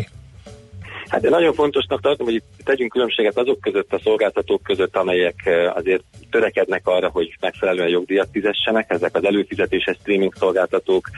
Hát 1.08 1.24
én 1.24 1.30
nagyon 1.30 1.54
fontosnak 1.54 2.02
tartom, 2.02 2.26
hogy 2.26 2.42
tegyünk 2.64 2.92
különbséget 2.92 3.38
azok 3.38 3.62
között, 3.62 3.94
a 3.94 4.00
szolgáltatók 4.04 4.64
között, 4.64 4.96
amelyek 4.96 5.50
azért 5.74 6.04
törekednek 6.30 6.88
arra, 6.88 7.10
hogy 7.10 7.38
megfelelően 7.40 7.90
jogdíjat 7.90 8.30
fizessenek. 8.32 8.90
Ezek 8.90 9.16
az 9.16 9.26
előfizetéses 9.26 9.98
streaming 10.00 10.34
szolgáltatók, 10.36 11.10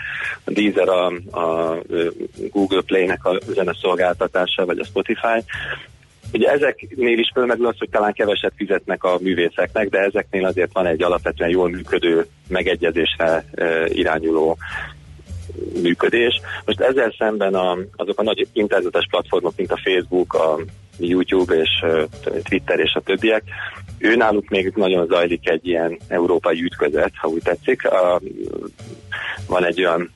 a 0.43 0.51
Deezer, 0.51 0.89
a, 0.89 1.05
a 1.31 1.77
Google 2.51 2.81
Play-nek 2.81 3.25
a 3.25 3.37
zene 3.47 3.73
szolgáltatása, 3.81 4.65
vagy 4.65 4.79
a 4.79 4.85
Spotify. 4.85 5.43
Ugye 6.33 6.51
ezeknél 6.51 7.17
is 7.17 7.31
fölmerül 7.33 7.67
az, 7.67 7.77
hogy 7.77 7.89
talán 7.89 8.13
keveset 8.13 8.53
fizetnek 8.55 9.03
a 9.03 9.17
művészeknek, 9.21 9.89
de 9.89 9.99
ezeknél 9.99 10.45
azért 10.45 10.73
van 10.73 10.85
egy 10.85 11.03
alapvetően 11.03 11.49
jól 11.49 11.69
működő 11.69 12.25
megegyezésre 12.47 13.45
irányuló 13.87 14.57
működés. 15.81 16.41
Most 16.65 16.79
ezzel 16.79 17.15
szemben 17.17 17.53
a, 17.53 17.77
azok 17.95 18.19
a 18.19 18.23
nagy 18.23 18.47
internetes 18.53 19.07
platformok, 19.09 19.53
mint 19.55 19.71
a 19.71 19.79
Facebook, 19.83 20.33
a 20.33 20.59
YouTube 20.99 21.55
és 21.55 21.85
Twitter 22.43 22.79
és 22.79 22.93
a 22.93 23.01
többiek, 23.01 23.43
ő 23.99 24.15
náluk 24.15 24.49
még 24.49 24.71
nagyon 24.75 25.07
zajlik 25.07 25.49
egy 25.49 25.67
ilyen 25.67 25.97
európai 26.07 26.63
ütközet, 26.63 27.11
ha 27.15 27.27
úgy 27.27 27.41
tetszik. 27.43 27.85
A, 27.85 28.21
van 29.47 29.65
egy 29.65 29.79
olyan 29.79 30.11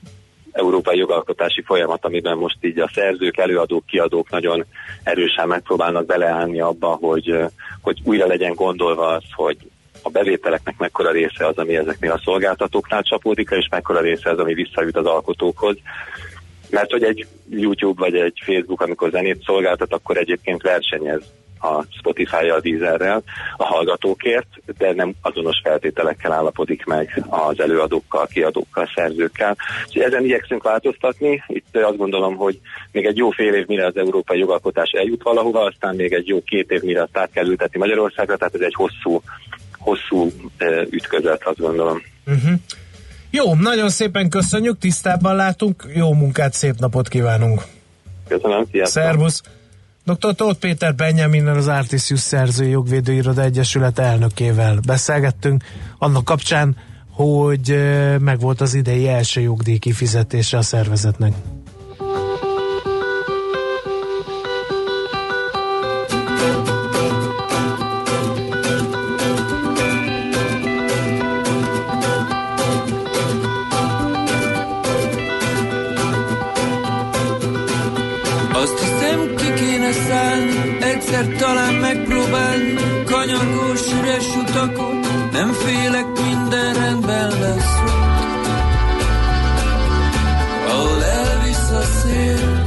európai 0.52 0.98
jogalkotási 0.98 1.62
folyamat, 1.62 2.04
amiben 2.04 2.36
most 2.36 2.56
így 2.60 2.78
a 2.78 2.90
szerzők, 2.94 3.36
előadók, 3.36 3.86
kiadók 3.86 4.30
nagyon 4.30 4.64
erősen 5.02 5.48
megpróbálnak 5.48 6.06
beleállni 6.06 6.60
abba, 6.60 6.88
hogy, 6.88 7.36
hogy 7.80 8.00
újra 8.04 8.26
legyen 8.26 8.54
gondolva 8.54 9.06
az, 9.06 9.22
hogy 9.34 9.56
a 10.04 10.10
bevételeknek 10.10 10.78
mekkora 10.78 11.10
része 11.10 11.46
az, 11.46 11.58
ami 11.58 11.76
ezeknél 11.76 12.10
a 12.10 12.20
szolgáltatóknál 12.24 13.02
csapódik, 13.02 13.48
és 13.50 13.68
mekkora 13.70 14.00
része 14.00 14.30
az, 14.30 14.38
ami 14.38 14.54
visszajut 14.54 14.96
az 14.96 15.06
alkotókhoz. 15.06 15.76
Mert 16.70 16.90
hogy 16.90 17.02
egy 17.02 17.26
YouTube 17.50 18.00
vagy 18.00 18.14
egy 18.14 18.40
Facebook, 18.44 18.80
amikor 18.80 19.10
zenét 19.10 19.42
szolgáltat, 19.44 19.92
akkor 19.92 20.16
egyébként 20.16 20.62
versenyez 20.62 21.22
a 21.64 21.84
Spotify-jal, 21.98 22.60
Deezerrel 22.60 23.22
a 23.56 23.64
hallgatókért, 23.64 24.48
de 24.78 24.92
nem 24.92 25.12
azonos 25.22 25.60
feltételekkel 25.62 26.32
állapodik 26.32 26.84
meg 26.84 27.24
az 27.28 27.60
előadókkal, 27.60 28.26
kiadókkal, 28.26 28.90
szerzőkkel. 28.94 29.56
Úgyhogy 29.86 30.02
ezen 30.02 30.24
igyekszünk 30.24 30.62
változtatni. 30.62 31.44
Itt 31.46 31.76
azt 31.76 31.96
gondolom, 31.96 32.36
hogy 32.36 32.60
még 32.92 33.06
egy 33.06 33.16
jó 33.16 33.30
fél 33.30 33.54
év, 33.54 33.66
mire 33.66 33.86
az 33.86 33.96
európai 33.96 34.38
jogalkotás 34.38 34.90
eljut 34.90 35.22
valahova, 35.22 35.60
aztán 35.60 35.94
még 35.94 36.12
egy 36.12 36.28
jó 36.28 36.42
két 36.42 36.70
év, 36.70 36.82
mire 36.82 37.02
azt 37.02 37.16
át 37.16 37.30
kell 37.32 37.46
ültetni 37.46 37.78
Magyarországra, 37.78 38.36
tehát 38.36 38.54
ez 38.54 38.60
egy 38.60 38.74
hosszú 38.74 39.22
hosszú 39.84 40.32
ütközet, 40.90 41.42
azt 41.44 41.58
gondolom. 41.58 42.02
Uh-huh. 42.26 42.58
Jó, 43.30 43.54
nagyon 43.54 43.88
szépen 43.88 44.28
köszönjük, 44.28 44.78
tisztában 44.78 45.36
látunk, 45.36 45.86
jó 45.94 46.12
munkát, 46.12 46.52
szép 46.52 46.74
napot 46.78 47.08
kívánunk! 47.08 47.62
Köszönöm, 48.28 48.64
sziasztok! 48.70 49.02
Szervusz! 49.02 49.42
Dr. 50.04 50.34
Tóth 50.34 50.58
Péter 50.58 50.94
Benjamin 50.94 51.46
az 51.46 51.68
Artisius 51.68 52.20
Szerző 52.20 52.66
Jogvédőiroda 52.66 53.42
Egyesület 53.42 53.98
elnökével 53.98 54.78
beszélgettünk, 54.86 55.64
annak 55.98 56.24
kapcsán, 56.24 56.76
hogy 57.10 57.78
megvolt 58.20 58.60
az 58.60 58.74
idei 58.74 59.08
első 59.08 59.40
jogdíj 59.40 59.78
kifizetése 59.78 60.56
a 60.56 60.62
szervezetnek. 60.62 61.32
Egyszer 80.80 81.26
talán 81.26 81.74
megpróbálni 81.74 82.74
Kanyargós 83.04 83.92
üres 83.92 84.36
utakon 84.36 85.00
Nem 85.32 85.52
félek, 85.52 86.06
minden 86.26 86.74
rendben 86.74 87.28
lesz. 87.28 87.78
Ahol 90.68 91.04
elvisz 91.04 91.70
a 91.70 91.82
szél 91.82 92.62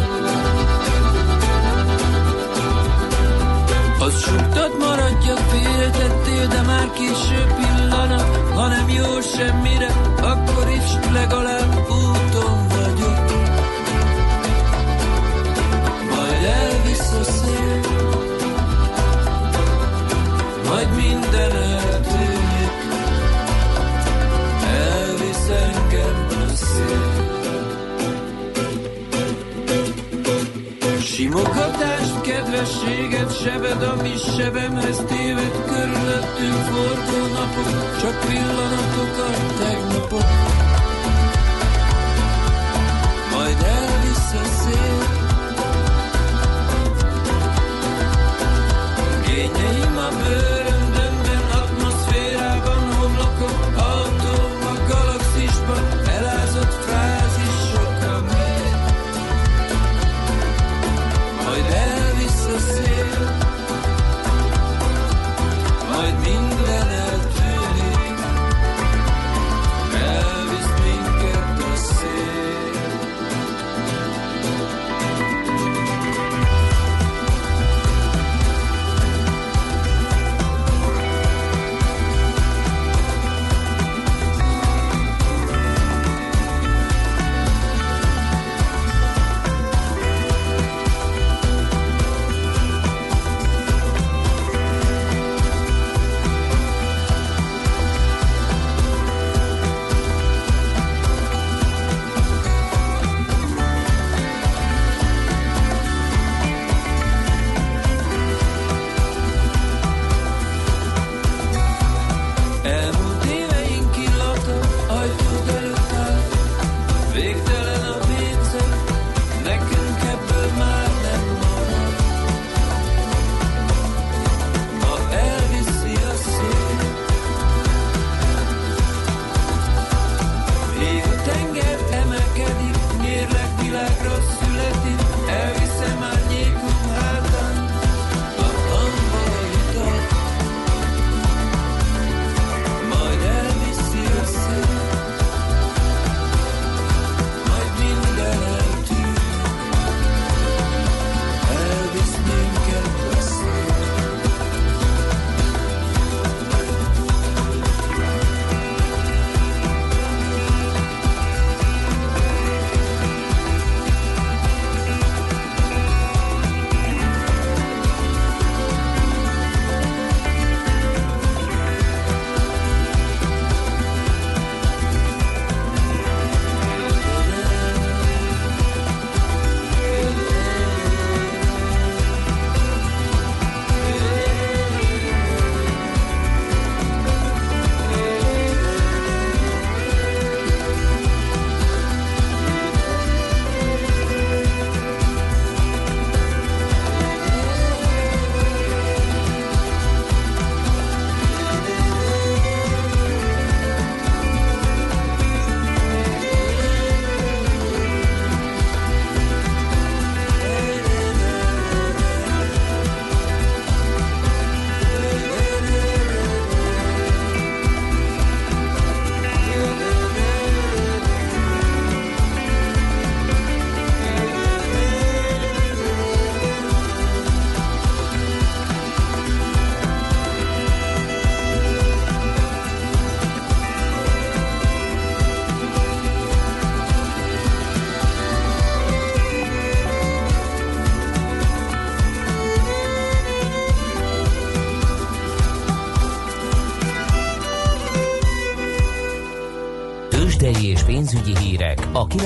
Az 4.00 4.20
suktad 4.20 4.78
maradja, 4.80 5.36
féltettél, 5.36 6.48
de 6.48 6.62
már 6.62 6.92
késő 6.92 7.46
pillanat 7.58 8.38
Ha 8.54 8.68
nem 8.68 8.90
jó 8.90 9.22
semmire, 9.36 9.92
akkor 10.22 10.70
is 10.70 11.12
legalább 11.14 11.87
Simogatást, 31.58 32.22
kedvességet, 32.22 33.42
sebed, 33.42 33.82
ami 33.82 34.14
sebemhez 34.18 34.98
téved, 35.08 35.52
körülöttünk 35.66 36.54
forgó 36.54 37.26
napok, 37.34 38.00
csak 38.02 38.20
pillanatok 38.20 39.18
a 39.18 39.32
tegnapok. 39.64 40.26
Majd 43.32 43.58
elvisz 43.64 44.34
a 44.34 44.46
szél, 44.60 45.02
Kényeim 49.26 49.98
a 49.98 50.10
bőr 50.10 50.67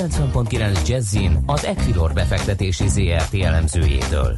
90.9 0.02 0.88
Jazzin 0.88 1.38
az 1.46 1.64
Equilor 1.64 2.12
befektetési 2.12 2.88
ZRT 2.88 3.34
elemzőjétől. 3.42 4.36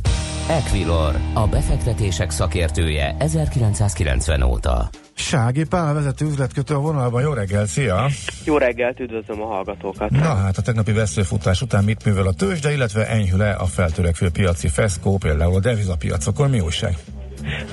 Equilor, 0.48 1.14
a 1.34 1.46
befektetések 1.46 2.30
szakértője 2.30 3.16
1990 3.18 4.42
óta. 4.42 4.88
Sági 5.14 5.64
Pál 5.64 5.94
vezető 5.94 6.26
üzletkötő 6.26 6.74
a 6.74 6.78
vonalban. 6.78 7.22
Jó 7.22 7.32
reggel, 7.32 7.66
szia! 7.66 8.06
Jó 8.44 8.56
reggelt, 8.56 9.00
üdvözlöm 9.00 9.42
a 9.42 9.46
hallgatókat! 9.46 10.10
Na 10.10 10.34
hát 10.34 10.56
a 10.56 10.62
tegnapi 10.62 10.92
veszőfutás 10.92 11.62
után 11.62 11.84
mit 11.84 12.04
művel 12.04 12.26
a 12.26 12.32
tőzsde, 12.32 12.72
illetve 12.72 13.08
enyhül-e 13.08 13.56
a 13.58 13.64
feltörekvő 13.64 14.30
piaci 14.30 14.68
feszkó, 14.68 15.16
például 15.16 15.54
a 15.54 15.60
devizapiacokon? 15.60 16.50
Mi 16.50 16.60
újság? 16.60 16.94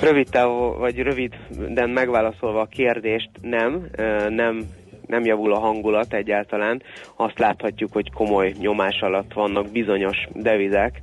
Rövid 0.01 0.29
távol, 0.29 0.77
vagy 0.77 0.98
röviden 0.98 1.89
megválaszolva 1.89 2.62
a 2.62 2.65
kérdést, 2.65 3.29
nem, 3.41 3.89
nem 4.29 4.65
nem 5.12 5.25
javul 5.25 5.53
a 5.53 5.60
hangulat 5.60 6.13
egyáltalán. 6.13 6.82
Azt 7.15 7.39
láthatjuk, 7.39 7.93
hogy 7.93 8.12
komoly 8.12 8.54
nyomás 8.60 9.00
alatt 9.00 9.34
vannak 9.34 9.71
bizonyos 9.71 10.17
devizek. 10.34 11.02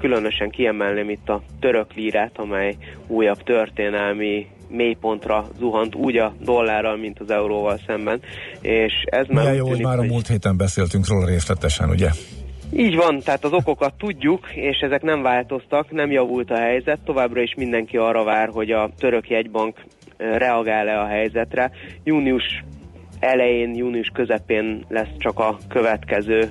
Különösen 0.00 0.50
kiemelném 0.50 1.10
itt 1.10 1.28
a 1.28 1.42
török 1.60 1.94
lírát, 1.94 2.32
amely 2.38 2.76
újabb 3.06 3.42
történelmi 3.42 4.46
mélypontra 4.68 5.46
zuhant 5.58 5.94
úgy 5.94 6.16
a 6.16 6.34
dollárral, 6.44 6.96
mint 6.96 7.20
az 7.20 7.30
euróval 7.30 7.78
szemben. 7.86 8.20
És 8.60 8.92
ez 9.04 9.26
már 9.26 9.54
jó, 9.54 9.68
hogy 9.68 9.82
már 9.82 9.98
a 9.98 10.02
múlt 10.02 10.26
héten 10.26 10.56
beszéltünk 10.56 11.08
róla 11.08 11.26
részletesen, 11.26 11.88
ugye? 11.88 12.08
Így 12.72 12.96
van, 12.96 13.20
tehát 13.24 13.44
az 13.44 13.52
okokat 13.52 13.94
tudjuk, 13.98 14.52
és 14.54 14.78
ezek 14.78 15.02
nem 15.02 15.22
változtak, 15.22 15.90
nem 15.90 16.10
javult 16.10 16.50
a 16.50 16.56
helyzet. 16.56 16.98
Továbbra 17.04 17.40
is 17.42 17.54
mindenki 17.56 17.96
arra 17.96 18.24
vár, 18.24 18.48
hogy 18.48 18.70
a 18.70 18.90
török 18.98 19.28
jegybank 19.28 19.84
reagál-e 20.16 21.00
a 21.00 21.06
helyzetre. 21.06 21.70
Június 22.04 22.64
elején, 23.20 23.74
június 23.74 24.10
közepén 24.14 24.84
lesz 24.88 25.16
csak 25.18 25.38
a 25.38 25.58
következő 25.68 26.50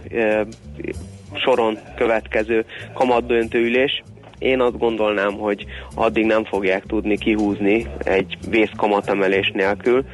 soron 1.33 1.77
következő 1.95 2.65
kamatdöntő 2.93 3.59
ülés. 3.59 4.03
Én 4.37 4.61
azt 4.61 4.77
gondolnám, 4.77 5.33
hogy 5.33 5.65
addig 5.95 6.25
nem 6.25 6.43
fogják 6.43 6.83
tudni 6.85 7.17
kihúzni 7.17 7.85
egy 8.03 8.37
vészkamatemelés 8.49 9.51
nélkül. 9.53 10.05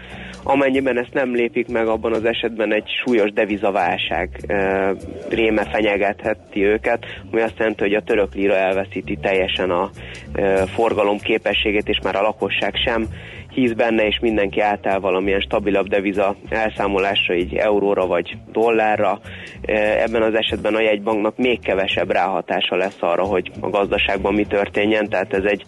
Amennyiben 0.48 0.98
ezt 0.98 1.14
nem 1.14 1.36
lépik 1.36 1.68
meg, 1.68 1.88
abban 1.88 2.14
az 2.14 2.26
esetben 2.26 2.74
egy 2.74 2.90
súlyos 3.04 3.32
devizaválság 3.32 4.30
e, 4.48 4.92
réme 5.30 5.64
fenyegetheti 5.64 6.64
őket, 6.64 7.06
ami 7.32 7.42
azt 7.42 7.58
jelenti, 7.58 7.82
hogy 7.84 7.94
a 7.94 8.04
török 8.04 8.34
lira 8.34 8.56
elveszíti 8.56 9.18
teljesen 9.22 9.70
a 9.70 9.90
e, 10.34 10.66
forgalom 10.66 11.20
képességét, 11.20 11.88
és 11.88 12.00
már 12.04 12.16
a 12.16 12.22
lakosság 12.22 12.76
sem 12.86 13.08
hisz 13.56 13.72
benne, 13.72 14.06
és 14.06 14.20
mindenki 14.20 14.60
átáll 14.60 15.00
valamilyen 15.00 15.40
stabilabb 15.40 15.88
deviza 15.88 16.36
elszámolásra, 16.50 17.36
így 17.36 17.56
euróra 17.56 18.06
vagy 18.06 18.38
dollárra. 18.52 19.20
E, 19.62 20.02
ebben 20.02 20.22
az 20.22 20.34
esetben 20.34 20.76
a 20.76 20.82
jegybanknak 20.82 21.38
még 21.38 21.60
kevesebb 21.60 22.12
ráhatása 22.12 22.76
lesz 22.76 22.98
arra, 23.00 23.24
hogy 23.24 23.52
a 23.60 23.70
gazdaságban 23.70 24.34
mi 24.34 24.46
történjen, 24.46 25.10
tehát 25.10 25.34
ez 25.34 25.44
egy 25.44 25.64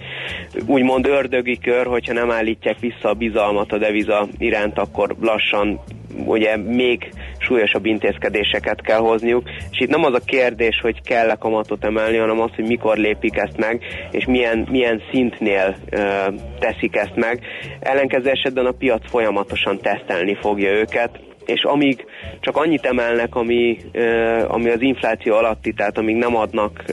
úgymond 0.65 1.05
ördögi 1.05 1.57
kör, 1.57 1.85
hogyha 1.85 2.13
nem 2.13 2.31
állítják 2.31 2.79
vissza 2.79 3.09
a 3.09 3.13
bizalmat 3.13 3.71
a 3.71 3.77
deviza 3.77 4.27
iránt, 4.37 4.77
akkor 4.77 5.15
lassan 5.21 5.79
ugye 6.25 6.57
még 6.57 7.09
súlyosabb 7.37 7.85
intézkedéseket 7.85 8.81
kell 8.81 8.99
hozniuk, 8.99 9.49
és 9.71 9.79
itt 9.79 9.89
nem 9.89 10.03
az 10.03 10.13
a 10.13 10.25
kérdés, 10.25 10.79
hogy 10.81 11.01
kell-e 11.01 11.35
kamatot 11.35 11.83
emelni, 11.83 12.17
hanem 12.17 12.39
az, 12.39 12.49
hogy 12.55 12.67
mikor 12.67 12.97
lépik 12.97 13.37
ezt 13.37 13.57
meg, 13.57 13.81
és 14.11 14.25
milyen, 14.25 14.67
milyen 14.71 15.01
szintnél 15.11 15.75
ö, 15.89 15.99
teszik 16.59 16.95
ezt 16.95 17.15
meg. 17.15 17.39
Ellenkező 17.79 18.29
esetben 18.29 18.65
a 18.65 18.71
piac 18.71 19.09
folyamatosan 19.09 19.79
tesztelni 19.81 20.37
fogja 20.41 20.71
őket, 20.71 21.26
és 21.47 21.63
amíg 21.63 22.05
csak 22.39 22.57
annyit 22.57 22.85
emelnek, 22.85 23.35
ami, 23.35 23.77
ami 24.47 24.69
az 24.69 24.81
infláció 24.81 25.35
alatti, 25.35 25.73
tehát 25.73 25.97
amíg 25.97 26.15
nem 26.15 26.35
adnak 26.35 26.83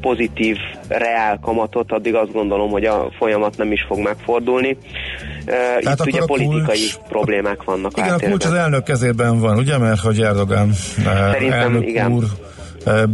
pozitív, 0.00 0.56
reál 0.88 1.38
kamatot, 1.42 1.92
addig 1.92 2.14
azt 2.14 2.32
gondolom, 2.32 2.70
hogy 2.70 2.84
a 2.84 3.10
folyamat 3.18 3.56
nem 3.56 3.72
is 3.72 3.84
fog 3.88 3.98
megfordulni. 3.98 4.76
Tehát 5.44 5.98
Itt 5.98 6.06
ugye 6.06 6.24
politikai 6.24 6.76
kulcs, 6.76 6.96
problémák 7.08 7.62
vannak. 7.62 7.96
Igen, 7.96 8.12
a 8.12 8.18
kulcs 8.18 8.44
az 8.44 8.52
elnök 8.52 8.82
kezében 8.84 9.40
van, 9.40 9.58
ugye, 9.58 9.78
mert 9.78 10.00
hogy 10.00 10.20
Erdogan 10.20 10.72
Szerintem, 10.72 11.60
elnök 11.60 11.86
igen. 11.86 12.12
úr 12.12 12.24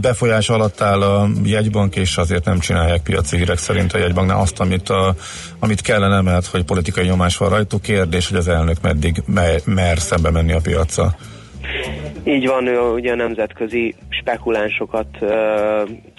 befolyás 0.01 0.49
alatt 0.49 0.81
áll 0.81 1.03
a 1.03 1.29
jegybank, 1.45 1.97
és 1.97 2.17
azért 2.17 2.45
nem 2.45 2.59
csinálják 2.59 3.03
piaci 3.03 3.37
hírek 3.37 3.59
szerint 3.59 3.93
a 3.93 3.99
jegybanknál 3.99 4.41
azt, 4.41 4.61
amit, 4.61 4.89
a, 4.89 5.15
amit 5.59 5.81
kellene, 5.81 6.21
mert 6.21 6.47
hogy 6.47 6.65
politikai 6.65 7.07
nyomás 7.07 7.37
van 7.37 7.49
rajtuk. 7.49 7.83
Kérdés, 7.83 8.29
hogy 8.29 8.39
az 8.39 8.49
elnök 8.49 8.81
meddig 8.83 9.23
mer, 9.27 9.61
mer 9.65 9.99
szembe 9.99 10.31
menni 10.31 10.53
a 10.53 10.61
piacra. 10.61 11.17
Így 12.25 12.47
van, 12.47 12.67
ő 12.67 12.79
ugye 12.79 13.13
a 13.13 13.17
nemzetközi 13.17 13.95
spekulánsokat 14.09 15.07
uh, 15.21 15.31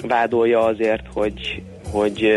vádolja 0.08 0.66
azért, 0.66 1.04
hogy 1.14 1.64
hogy 1.92 2.28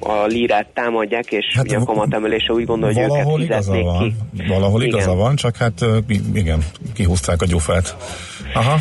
a 0.00 0.26
lírát 0.26 0.66
támadják, 0.74 1.32
és 1.32 1.44
hát 1.54 1.64
ugye 1.64 1.76
a 1.76 1.84
kamatemelése 1.84 2.52
úgy 2.52 2.64
gondolja, 2.64 3.08
hogy 3.08 3.20
őket 3.20 3.34
fizetnék 3.36 3.84
van. 3.84 3.98
ki. 3.98 4.14
Valahol 4.48 4.82
igen. 4.82 4.94
igaza 4.94 5.14
van, 5.14 5.36
csak 5.36 5.56
hát 5.56 5.84
igen, 6.34 6.64
kihúzták 6.94 7.42
a 7.42 7.46
gyufát. 7.46 7.96
Aha. 8.54 8.78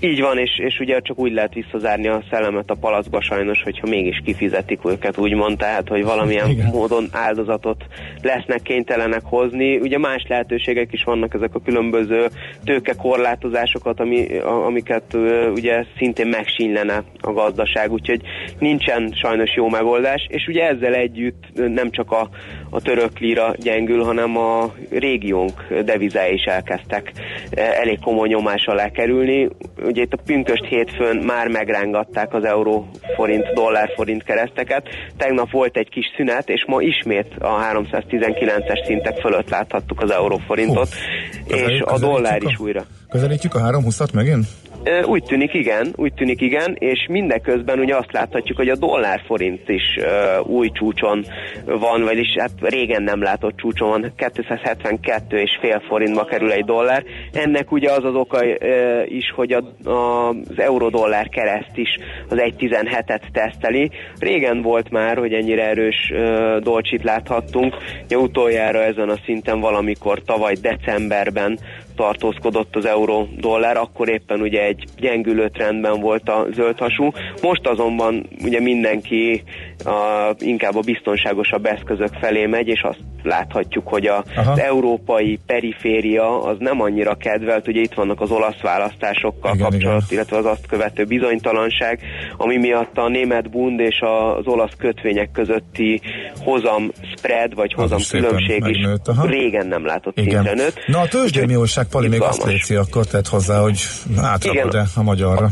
Így 0.00 0.20
van, 0.20 0.38
és, 0.38 0.58
és 0.58 0.78
ugye 0.80 1.00
csak 1.00 1.18
úgy 1.18 1.32
lehet 1.32 1.54
visszazárni 1.54 2.08
a 2.08 2.22
szellemet 2.30 2.70
a 2.70 2.76
palacba 2.80 3.20
sajnos, 3.20 3.62
hogyha 3.62 3.88
mégis 3.88 4.20
kifizetik 4.24 4.80
őket, 4.84 5.18
úgymond, 5.18 5.58
tehát, 5.58 5.88
hogy 5.88 6.04
valamilyen 6.04 6.48
Igen. 6.48 6.70
módon 6.72 7.08
áldozatot 7.12 7.84
lesznek 8.22 8.62
kénytelenek 8.62 9.22
hozni. 9.24 9.76
Ugye 9.76 9.98
más 9.98 10.24
lehetőségek 10.28 10.92
is 10.92 11.04
vannak 11.04 11.34
ezek 11.34 11.54
a 11.54 11.60
különböző 11.64 12.26
tőkekorlátozásokat, 12.64 14.00
ami, 14.00 14.38
amiket 14.38 15.16
ugye 15.54 15.84
szintén 15.96 16.26
megsínlene 16.26 17.02
a 17.20 17.32
gazdaság, 17.32 17.92
úgyhogy 17.92 18.20
nincsen 18.58 19.12
sajnos 19.14 19.54
jó 19.56 19.68
megoldás, 19.68 20.26
és 20.28 20.46
ugye 20.48 20.68
ezzel 20.68 20.94
együtt 20.94 21.44
nem 21.54 21.90
csak 21.90 22.10
a, 22.10 22.28
a 22.70 22.80
török 22.80 23.18
lira 23.18 23.54
gyengül, 23.58 24.04
hanem 24.04 24.36
a 24.36 24.74
régiónk 24.90 25.66
devizái 25.84 26.32
is 26.32 26.42
elkezdtek 26.42 27.12
elég 27.54 28.00
komoly 28.00 28.28
nyomás 28.28 28.64
alá 28.66 28.88
kerülni 28.88 29.48
ugye 29.84 30.02
itt 30.02 30.12
a 30.12 30.22
pünköst 30.24 30.64
hétfőn 30.64 31.16
már 31.16 31.48
megrángatták 31.48 32.34
az 32.34 32.44
euró 32.44 32.88
forint, 33.16 33.52
dollár 33.54 33.92
forint 33.94 34.22
kereszteket. 34.22 34.88
Tegnap 35.16 35.50
volt 35.50 35.76
egy 35.76 35.88
kis 35.88 36.06
szünet, 36.16 36.48
és 36.48 36.64
ma 36.66 36.80
ismét 36.80 37.34
a 37.38 37.72
319-es 37.72 38.86
szintek 38.86 39.18
fölött 39.18 39.48
láthattuk 39.48 40.00
az 40.00 40.10
euró 40.10 40.40
forintot, 40.46 40.88
és 41.46 41.80
a 41.80 41.98
dollár 41.98 42.42
is 42.42 42.58
újra. 42.58 42.84
Közelítjük 43.08 43.54
a 43.54 43.60
320-at 43.60 44.12
megint? 44.12 44.46
Úgy 45.04 45.22
tűnik 45.22 45.54
igen, 45.54 45.92
úgy 45.96 46.14
tűnik 46.14 46.40
igen, 46.40 46.76
és 46.78 47.06
mindeközben 47.08 47.78
ugye 47.78 47.96
azt 47.96 48.12
láthatjuk, 48.12 48.56
hogy 48.56 48.68
a 48.68 48.76
dollár 48.76 49.22
forint 49.26 49.68
is 49.68 49.98
uh, 49.98 50.48
új 50.48 50.70
csúcson 50.70 51.24
van, 51.64 52.04
vagyis 52.04 52.36
hát 52.38 52.50
régen 52.60 53.02
nem 53.02 53.22
látott 53.22 53.56
csúcson 53.56 53.88
van, 53.88 54.12
272 54.16 55.38
és 55.38 55.50
fél 55.60 55.82
forintba 55.88 56.24
kerül 56.24 56.52
egy 56.52 56.64
dollár. 56.64 57.04
Ennek 57.32 57.72
ugye 57.72 57.90
az 57.90 58.04
az 58.04 58.14
oka 58.14 58.44
uh, 58.44 58.56
is, 59.06 59.32
hogy 59.34 59.52
a, 59.52 59.88
a, 59.90 60.28
az 60.28 60.58
euró-dollár 60.58 61.28
kereszt 61.28 61.76
is 61.76 61.96
az 62.28 62.38
1.17-et 62.38 63.22
teszteli. 63.32 63.90
Régen 64.18 64.62
volt 64.62 64.90
már, 64.90 65.16
hogy 65.16 65.32
ennyire 65.32 65.68
erős 65.68 66.10
uh, 66.12 66.56
dolcsit 66.56 67.02
láthattunk, 67.02 67.76
ugye 68.04 68.16
utoljára 68.16 68.82
ezen 68.82 69.08
a 69.08 69.18
szinten 69.24 69.60
valamikor 69.60 70.22
tavaly 70.22 70.54
decemberben 70.54 71.58
tartózkodott 71.98 72.76
az 72.76 72.84
euró-dollár, 72.84 73.76
akkor 73.76 74.08
éppen 74.08 74.40
ugye 74.40 74.62
egy 74.62 74.84
gyengülő 74.96 75.48
trendben 75.48 76.00
volt 76.00 76.28
a 76.28 76.46
zöldhasú. 76.50 77.10
Most 77.42 77.66
azonban 77.66 78.28
ugye 78.44 78.60
mindenki 78.60 79.42
a, 79.84 80.34
inkább 80.38 80.76
a 80.76 80.80
biztonságosabb 80.80 81.66
eszközök 81.66 82.12
felé 82.20 82.46
megy, 82.46 82.68
és 82.68 82.80
azt 82.82 82.98
láthatjuk, 83.22 83.88
hogy 83.88 84.06
a, 84.06 84.24
az 84.36 84.58
európai 84.58 85.38
periféria 85.46 86.42
az 86.42 86.56
nem 86.58 86.80
annyira 86.80 87.14
kedvelt, 87.14 87.68
ugye 87.68 87.80
itt 87.80 87.94
vannak 87.94 88.20
az 88.20 88.30
olasz 88.30 88.60
választásokkal 88.62 89.54
igen, 89.54 89.70
kapcsolat, 89.70 90.02
igen. 90.02 90.08
illetve 90.10 90.36
az 90.36 90.44
azt 90.44 90.66
követő 90.66 91.04
bizonytalanság, 91.04 92.00
ami 92.36 92.56
miatt 92.56 92.96
a 92.96 93.08
német 93.08 93.50
bund 93.50 93.80
és 93.80 94.00
az 94.36 94.46
olasz 94.46 94.74
kötvények 94.78 95.30
közötti 95.30 96.00
hozam 96.38 96.90
spread, 97.16 97.54
vagy 97.54 97.72
hozam 97.72 98.00
különbség 98.10 98.64
is 98.66 98.86
régen 99.22 99.66
nem 99.66 99.86
látott 99.86 100.18
igen. 100.18 100.44
szintre 100.44 100.64
nőtt. 100.64 100.86
Na 100.86 101.00
a 101.00 101.08
tőzsdei 101.08 101.56
Pali 101.90 102.08
még 102.08 102.20
azt 102.20 102.44
léci, 102.44 102.74
akkor 102.74 103.06
tett 103.06 103.26
hozzá, 103.26 103.60
hogy 103.60 103.80
átrakod-e 104.16 104.86
a 104.96 105.02
magyarra? 105.02 105.48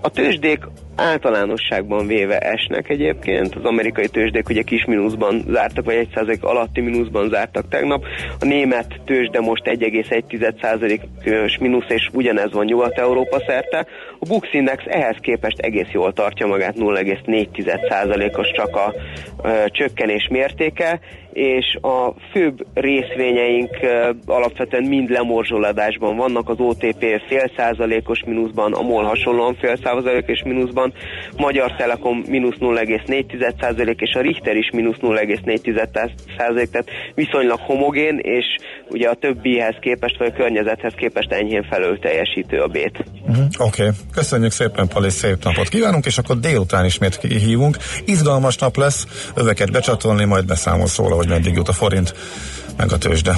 A 0.00 0.08
tőzsdék 0.08 0.60
általánosságban 0.96 2.06
véve 2.06 2.38
esnek 2.38 2.88
egyébként. 2.88 3.54
Az 3.54 3.64
amerikai 3.64 4.08
tőzsdék 4.08 4.48
ugye 4.48 4.62
kis 4.62 4.84
mínuszban 4.84 5.44
zártak, 5.48 5.84
vagy 5.84 6.08
1% 6.14 6.40
alatti 6.40 6.80
mínuszban 6.80 7.28
zártak 7.28 7.68
tegnap. 7.68 8.04
A 8.40 8.44
német 8.44 9.00
tőzsde 9.04 9.40
most 9.40 9.62
1,1%-os 9.64 11.58
mínusz, 11.58 11.88
és 11.88 12.08
ugyanez 12.12 12.52
van 12.52 12.64
Nyugat-Európa 12.64 13.42
szerte. 13.46 13.86
A 14.18 14.26
Bux 14.28 14.52
Index 14.52 14.84
ehhez 14.86 15.16
képest 15.20 15.58
egész 15.58 15.90
jól 15.92 16.12
tartja 16.12 16.46
magát, 16.46 16.74
0,4%-os 16.76 18.50
csak 18.50 18.76
a 18.76 18.94
ö, 19.42 19.64
csökkenés 19.66 20.28
mértéke, 20.30 21.00
és 21.32 21.78
a 21.80 22.14
főbb 22.32 22.66
részvényeink 22.74 23.70
alapvetően 24.26 24.84
mind 24.84 25.10
lemorzsolódásban 25.10 26.16
vannak, 26.16 26.48
az 26.48 26.56
OTP 26.58 27.04
fél 27.28 27.50
százalékos 27.56 28.24
mínuszban, 28.24 28.72
a 28.72 28.82
MOL 28.82 29.04
hasonlóan 29.04 29.54
fél 29.54 29.76
százalékos 29.76 30.42
mínuszban, 30.42 30.79
Magyar 31.36 31.76
Telekom 31.76 32.24
mínusz 32.28 32.56
0,4 32.60 33.54
százalék, 33.60 34.00
és 34.00 34.14
a 34.14 34.20
Richter 34.20 34.56
is 34.56 34.70
mínusz 34.72 34.96
0,4 35.00 36.10
százalék, 36.38 36.70
tehát 36.70 36.88
viszonylag 37.14 37.58
homogén, 37.58 38.18
és 38.22 38.44
ugye 38.90 39.08
a 39.08 39.14
többihez 39.14 39.76
képest, 39.80 40.18
vagy 40.18 40.32
a 40.34 40.36
környezethez 40.36 40.92
képest 40.96 41.32
enyhén 41.32 41.62
felül 41.70 41.98
teljesítő 41.98 42.58
a 42.58 42.66
bét. 42.66 43.04
Uh-huh. 43.28 43.44
Oké, 43.58 43.82
okay. 43.82 43.94
köszönjük 44.14 44.52
szépen, 44.52 44.88
Pali, 44.88 45.10
szép 45.10 45.44
napot 45.44 45.68
kívánunk, 45.68 46.06
és 46.06 46.18
akkor 46.18 46.38
délután 46.38 46.84
ismét 46.84 47.14
hívunk. 47.14 47.76
Izgalmas 48.04 48.56
nap 48.56 48.76
lesz, 48.76 49.32
öveket 49.34 49.70
becsatolni, 49.72 50.24
majd 50.24 50.46
beszámolsz 50.46 50.96
róla, 50.96 51.14
hogy 51.14 51.28
meddig 51.28 51.54
jut 51.54 51.68
a 51.68 51.72
forint, 51.72 52.14
meg 52.76 52.92
a 52.92 52.98
tőzsde. 52.98 53.34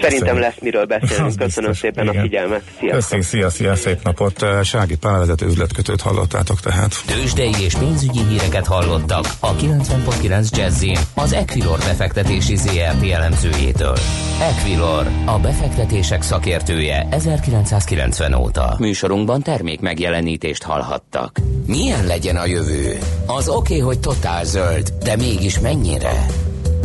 Szerintem 0.00 0.38
lesz 0.38 0.54
miről 0.60 0.84
beszélni. 0.84 1.34
Köszönöm 1.34 1.72
szépen 1.72 2.04
igen. 2.04 2.16
a 2.16 2.20
figyelmet. 2.20 2.62
Sziasztok. 2.78 3.22
szia, 3.22 3.50
szia, 3.50 3.74
szép 3.74 4.02
napot. 4.02 4.46
Sági 4.62 4.96
Pálvezető 4.96 5.46
üzletkötőt 5.46 6.00
hallottátok 6.00 6.60
tehát. 6.60 6.94
Tőzsdei 7.06 7.54
és 7.60 7.74
pénzügyi 7.74 8.20
híreket 8.28 8.66
hallottak 8.66 9.26
a 9.40 9.54
90.9 9.54 10.56
Jazzin 10.56 10.98
az 11.14 11.32
Equilor 11.32 11.78
befektetési 11.78 12.56
ZRT 12.56 13.10
elemzőjétől. 13.12 13.96
Equilor, 14.40 15.06
a 15.24 15.38
befektetések 15.38 16.22
szakértője 16.22 17.06
1990 17.10 18.34
óta. 18.34 18.76
Műsorunkban 18.78 19.42
termék 19.42 19.80
megjelenítést 19.80 20.62
hallhattak. 20.62 21.38
Milyen 21.66 22.06
legyen 22.06 22.36
a 22.36 22.46
jövő? 22.46 22.98
Az 23.26 23.48
oké, 23.48 23.56
okay, 23.56 23.78
hogy 23.78 24.00
totál 24.00 24.44
zöld, 24.44 24.92
de 25.02 25.16
mégis 25.16 25.60
mennyire? 25.60 26.26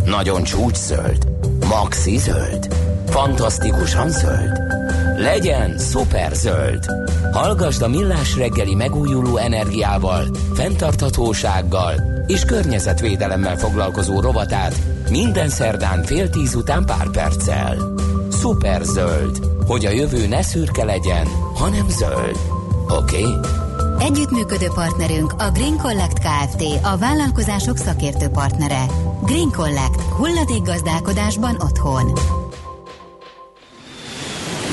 Nagyon 0.06 0.44
csúcs 0.44 0.76
zöld? 0.76 1.28
Maxi 1.68 2.18
zöld? 2.18 2.68
Fantasztikusan 3.14 4.10
zöld? 4.10 4.60
Legyen 5.18 5.78
szuper 5.78 6.32
zöld! 6.34 6.86
Hallgasd 7.32 7.82
a 7.82 7.88
Millás 7.88 8.36
reggeli 8.36 8.76
megújuló 8.76 9.38
energiával, 9.38 10.26
fenntarthatósággal 10.54 11.94
és 12.28 12.46
környezetvédelemmel 12.46 13.58
foglalkozó 13.58 14.20
rovatát 14.20 14.76
minden 15.10 15.50
szerdán 15.50 16.04
fél 16.04 16.30
tíz 16.30 16.56
után 16.56 16.86
pár 16.86 17.10
perccel. 17.10 17.78
Szuper 18.30 18.82
zöld, 18.82 19.38
hogy 19.68 19.86
a 19.86 19.92
jövő 19.92 20.28
ne 20.28 20.42
szürke 20.42 20.84
legyen, 20.84 21.28
hanem 21.56 21.90
zöld. 21.90 22.38
Oké? 22.90 23.26
Okay? 23.26 23.40
Együttműködő 24.00 24.68
partnerünk 24.74 25.34
a 25.38 25.52
Green 25.52 25.78
Collect 25.78 26.20
Kft. 26.20 26.64
A 26.84 26.98
vállalkozások 26.98 27.78
szakértő 27.78 28.28
partnere. 28.28 28.86
Green 29.24 29.52
Collect. 29.52 30.02
Hulladék 30.02 30.62
gazdálkodásban 30.62 31.56
otthon. 31.60 32.14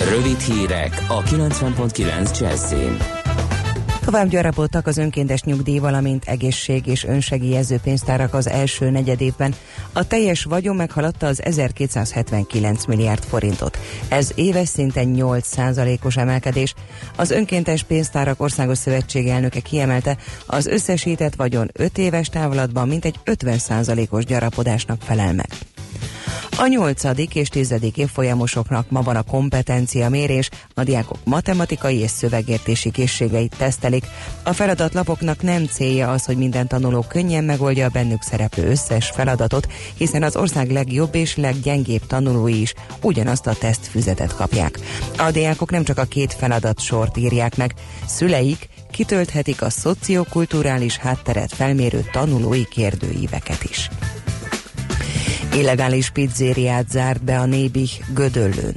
Rövid 0.00 0.40
hírek 0.40 1.04
a 1.08 1.22
90.9 1.22 2.40
Jazzin. 2.40 2.96
Tovább 4.04 4.28
gyarapodtak 4.28 4.86
az 4.86 4.96
önkéntes 4.96 5.42
nyugdíj, 5.42 5.78
valamint 5.78 6.24
egészség 6.24 6.86
és 6.86 7.04
önsegélyező 7.04 7.78
pénztárak 7.82 8.34
az 8.34 8.48
első 8.48 8.90
negyedévben. 8.90 9.54
A 9.92 10.06
teljes 10.06 10.44
vagyon 10.44 10.76
meghaladta 10.76 11.26
az 11.26 11.42
1279 11.42 12.86
milliárd 12.86 13.22
forintot. 13.22 13.78
Ez 14.08 14.30
éves 14.34 14.68
szinten 14.68 15.06
8 15.08 15.58
os 16.02 16.16
emelkedés. 16.16 16.74
Az 17.16 17.30
önkéntes 17.30 17.82
pénztárak 17.82 18.40
országos 18.40 18.78
szövetség 18.78 19.28
elnöke 19.28 19.60
kiemelte, 19.60 20.16
az 20.46 20.66
összesített 20.66 21.34
vagyon 21.34 21.70
5 21.72 21.98
éves 21.98 22.28
távlatban 22.28 22.88
mintegy 22.88 23.14
50 23.24 24.08
os 24.10 24.24
gyarapodásnak 24.24 25.02
felel 25.02 25.32
meg. 25.32 25.48
A 26.56 26.66
nyolcadik 26.66 27.34
és 27.34 27.48
tizedik 27.48 27.96
évfolyamosoknak 27.96 28.90
ma 28.90 29.02
van 29.02 29.16
a 29.16 29.22
kompetencia 29.22 30.08
mérés, 30.08 30.50
a 30.74 30.82
diákok 30.82 31.18
matematikai 31.24 31.98
és 31.98 32.10
szövegértési 32.10 32.90
készségeit 32.90 33.54
tesztelik. 33.58 34.04
A 34.42 34.52
feladatlapoknak 34.52 35.42
nem 35.42 35.66
célja 35.66 36.10
az, 36.10 36.24
hogy 36.24 36.36
minden 36.36 36.68
tanuló 36.68 37.04
könnyen 37.08 37.44
megoldja 37.44 37.86
a 37.86 37.90
bennük 37.92 38.22
szereplő 38.22 38.70
összes 38.70 39.10
feladatot, 39.10 39.68
hiszen 39.96 40.22
az 40.22 40.36
ország 40.36 40.70
legjobb 40.70 41.14
és 41.14 41.36
leggyengébb 41.36 42.06
tanulói 42.06 42.60
is 42.60 42.74
ugyanazt 43.02 43.46
a 43.46 43.54
tesztfüzetet 43.54 44.34
kapják. 44.34 44.78
A 45.16 45.30
diákok 45.30 45.70
nem 45.70 45.84
csak 45.84 45.98
a 45.98 46.04
két 46.04 46.32
feladat 46.32 46.80
sort 46.80 47.16
írják 47.16 47.56
meg, 47.56 47.74
szüleik 48.06 48.68
kitölthetik 48.90 49.62
a 49.62 49.70
szociokulturális 49.70 50.96
hátteret 50.96 51.52
felmérő 51.52 52.04
tanulói 52.12 52.64
kérdőíveket 52.64 53.64
is. 53.64 53.88
Illegális 55.54 56.10
pizzériát 56.10 56.90
zárt 56.90 57.24
be 57.24 57.38
a 57.38 57.44
Nébih 57.44 57.90
Gödöllőn. 58.14 58.74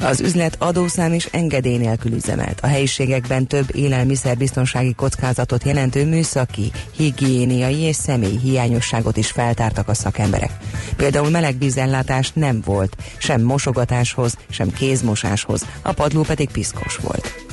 Az 0.00 0.20
üzlet 0.20 0.56
adószám 0.58 1.12
és 1.12 1.28
engedély 1.32 1.76
nélkül 1.76 2.12
üzemelt. 2.12 2.60
A 2.60 2.66
helyiségekben 2.66 3.46
több 3.46 3.76
élelmiszerbiztonsági 3.76 4.94
kockázatot 4.94 5.64
jelentő 5.64 6.06
műszaki, 6.06 6.72
higiéniai 6.96 7.78
és 7.78 7.96
személyi 7.96 8.38
hiányosságot 8.38 9.16
is 9.16 9.30
feltártak 9.30 9.88
a 9.88 9.94
szakemberek. 9.94 10.50
Például 10.96 11.30
melegvízellátás 11.30 12.32
nem 12.32 12.62
volt, 12.64 12.96
sem 13.18 13.42
mosogatáshoz, 13.42 14.36
sem 14.50 14.72
kézmosáshoz, 14.72 15.66
a 15.82 15.92
padló 15.92 16.22
pedig 16.22 16.50
piszkos 16.50 16.96
volt. 16.96 17.45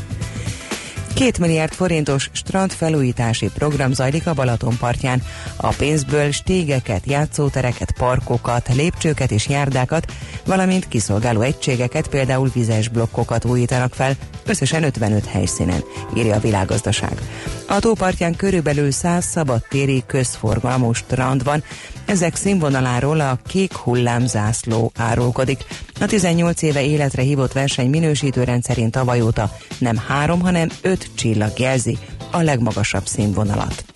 Két 1.23 1.39
milliárd 1.39 1.73
forintos 1.73 2.29
strandfelújítási 2.31 3.49
program 3.53 3.93
zajlik 3.93 4.27
a 4.27 4.33
Balaton 4.33 4.77
partján. 4.77 5.23
A 5.55 5.67
pénzből 5.67 6.31
stégeket, 6.31 7.05
játszótereket, 7.05 7.93
parkokat, 7.97 8.73
lépcsőket 8.75 9.31
és 9.31 9.47
járdákat, 9.47 10.11
valamint 10.45 10.87
kiszolgáló 10.87 11.41
egységeket, 11.41 12.07
például 12.07 12.49
vizes 12.53 12.87
blokkokat 12.87 13.45
újítanak 13.45 13.93
fel, 13.93 14.13
összesen 14.45 14.83
55 14.83 15.25
helyszínen, 15.25 15.83
írja 16.17 16.35
a 16.35 16.39
világgazdaság. 16.39 17.21
A 17.67 17.79
tópartján 17.79 18.35
körülbelül 18.35 18.91
100 18.91 19.25
szabadtéri 19.25 20.03
közforgalmú 20.07 20.93
strand 20.93 21.43
van, 21.43 21.63
ezek 22.05 22.35
színvonaláról 22.35 23.19
a 23.19 23.39
kék 23.47 23.73
hullámzászló 23.73 24.91
árulkodik. 24.97 25.65
A 25.99 26.05
18 26.05 26.61
éve 26.61 26.83
életre 26.83 27.21
hívott 27.21 27.51
verseny 27.51 27.89
minősítő 27.89 28.43
rendszerint 28.43 28.91
tavaly 28.91 29.21
óta 29.21 29.51
nem 29.77 29.97
három, 29.97 30.41
hanem 30.41 30.69
öt 30.81 31.09
csillag 31.15 31.59
jelzi 31.59 31.97
a 32.31 32.41
legmagasabb 32.41 33.05
színvonalat. 33.05 33.92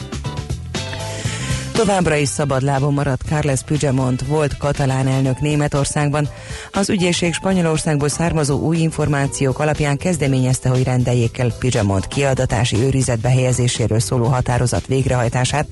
Továbbra 1.78 2.16
is 2.16 2.30
szabadlábon 2.30 2.94
maradt 2.94 3.22
Carles 3.28 3.62
Puigdemont, 3.62 4.22
volt 4.22 4.58
katalán 4.58 5.08
elnök 5.08 5.40
Németországban. 5.40 6.30
Az 6.72 6.90
ügyészség 6.90 7.34
Spanyolországból 7.34 8.10
származó 8.10 8.60
új 8.60 8.78
információk 8.78 9.60
alapján 9.60 9.98
kezdeményezte, 9.98 10.70
hogy 10.70 10.84
rendeljék 10.84 11.38
el 11.38 11.52
Puigdemont 11.60 12.08
kiadatási 12.08 12.78
őrizetbe 12.78 13.30
helyezéséről 13.30 14.00
szóló 14.00 14.26
határozat 14.26 14.88
végrehajtását. 14.88 15.68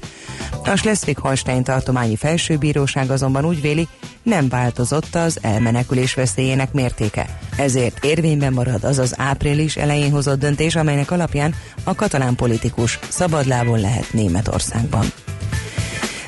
A 0.64 0.76
Schleswig-Holstein 0.76 1.64
tartományi 1.64 2.16
felsőbíróság 2.16 3.12
azonban 3.12 3.46
úgy 3.46 3.62
véli, 3.62 3.88
nem 4.24 4.50
változott 4.50 5.16
az 5.16 5.38
elmenekülés 5.42 6.14
veszélyének 6.14 6.72
mértéke. 6.72 7.40
Ezért 7.58 8.04
érvényben 8.04 8.54
marad 8.54 8.84
az 8.84 9.00
az 9.00 9.14
április 9.18 9.76
elején 9.76 10.12
hozott 10.12 10.40
döntés, 10.40 10.76
amelynek 10.76 11.12
alapján 11.12 11.56
a 11.84 11.96
katalán 11.96 12.36
politikus 12.36 13.00
szabadlábon 13.10 13.80
lehet 13.80 14.14
Németországban. 14.14 15.06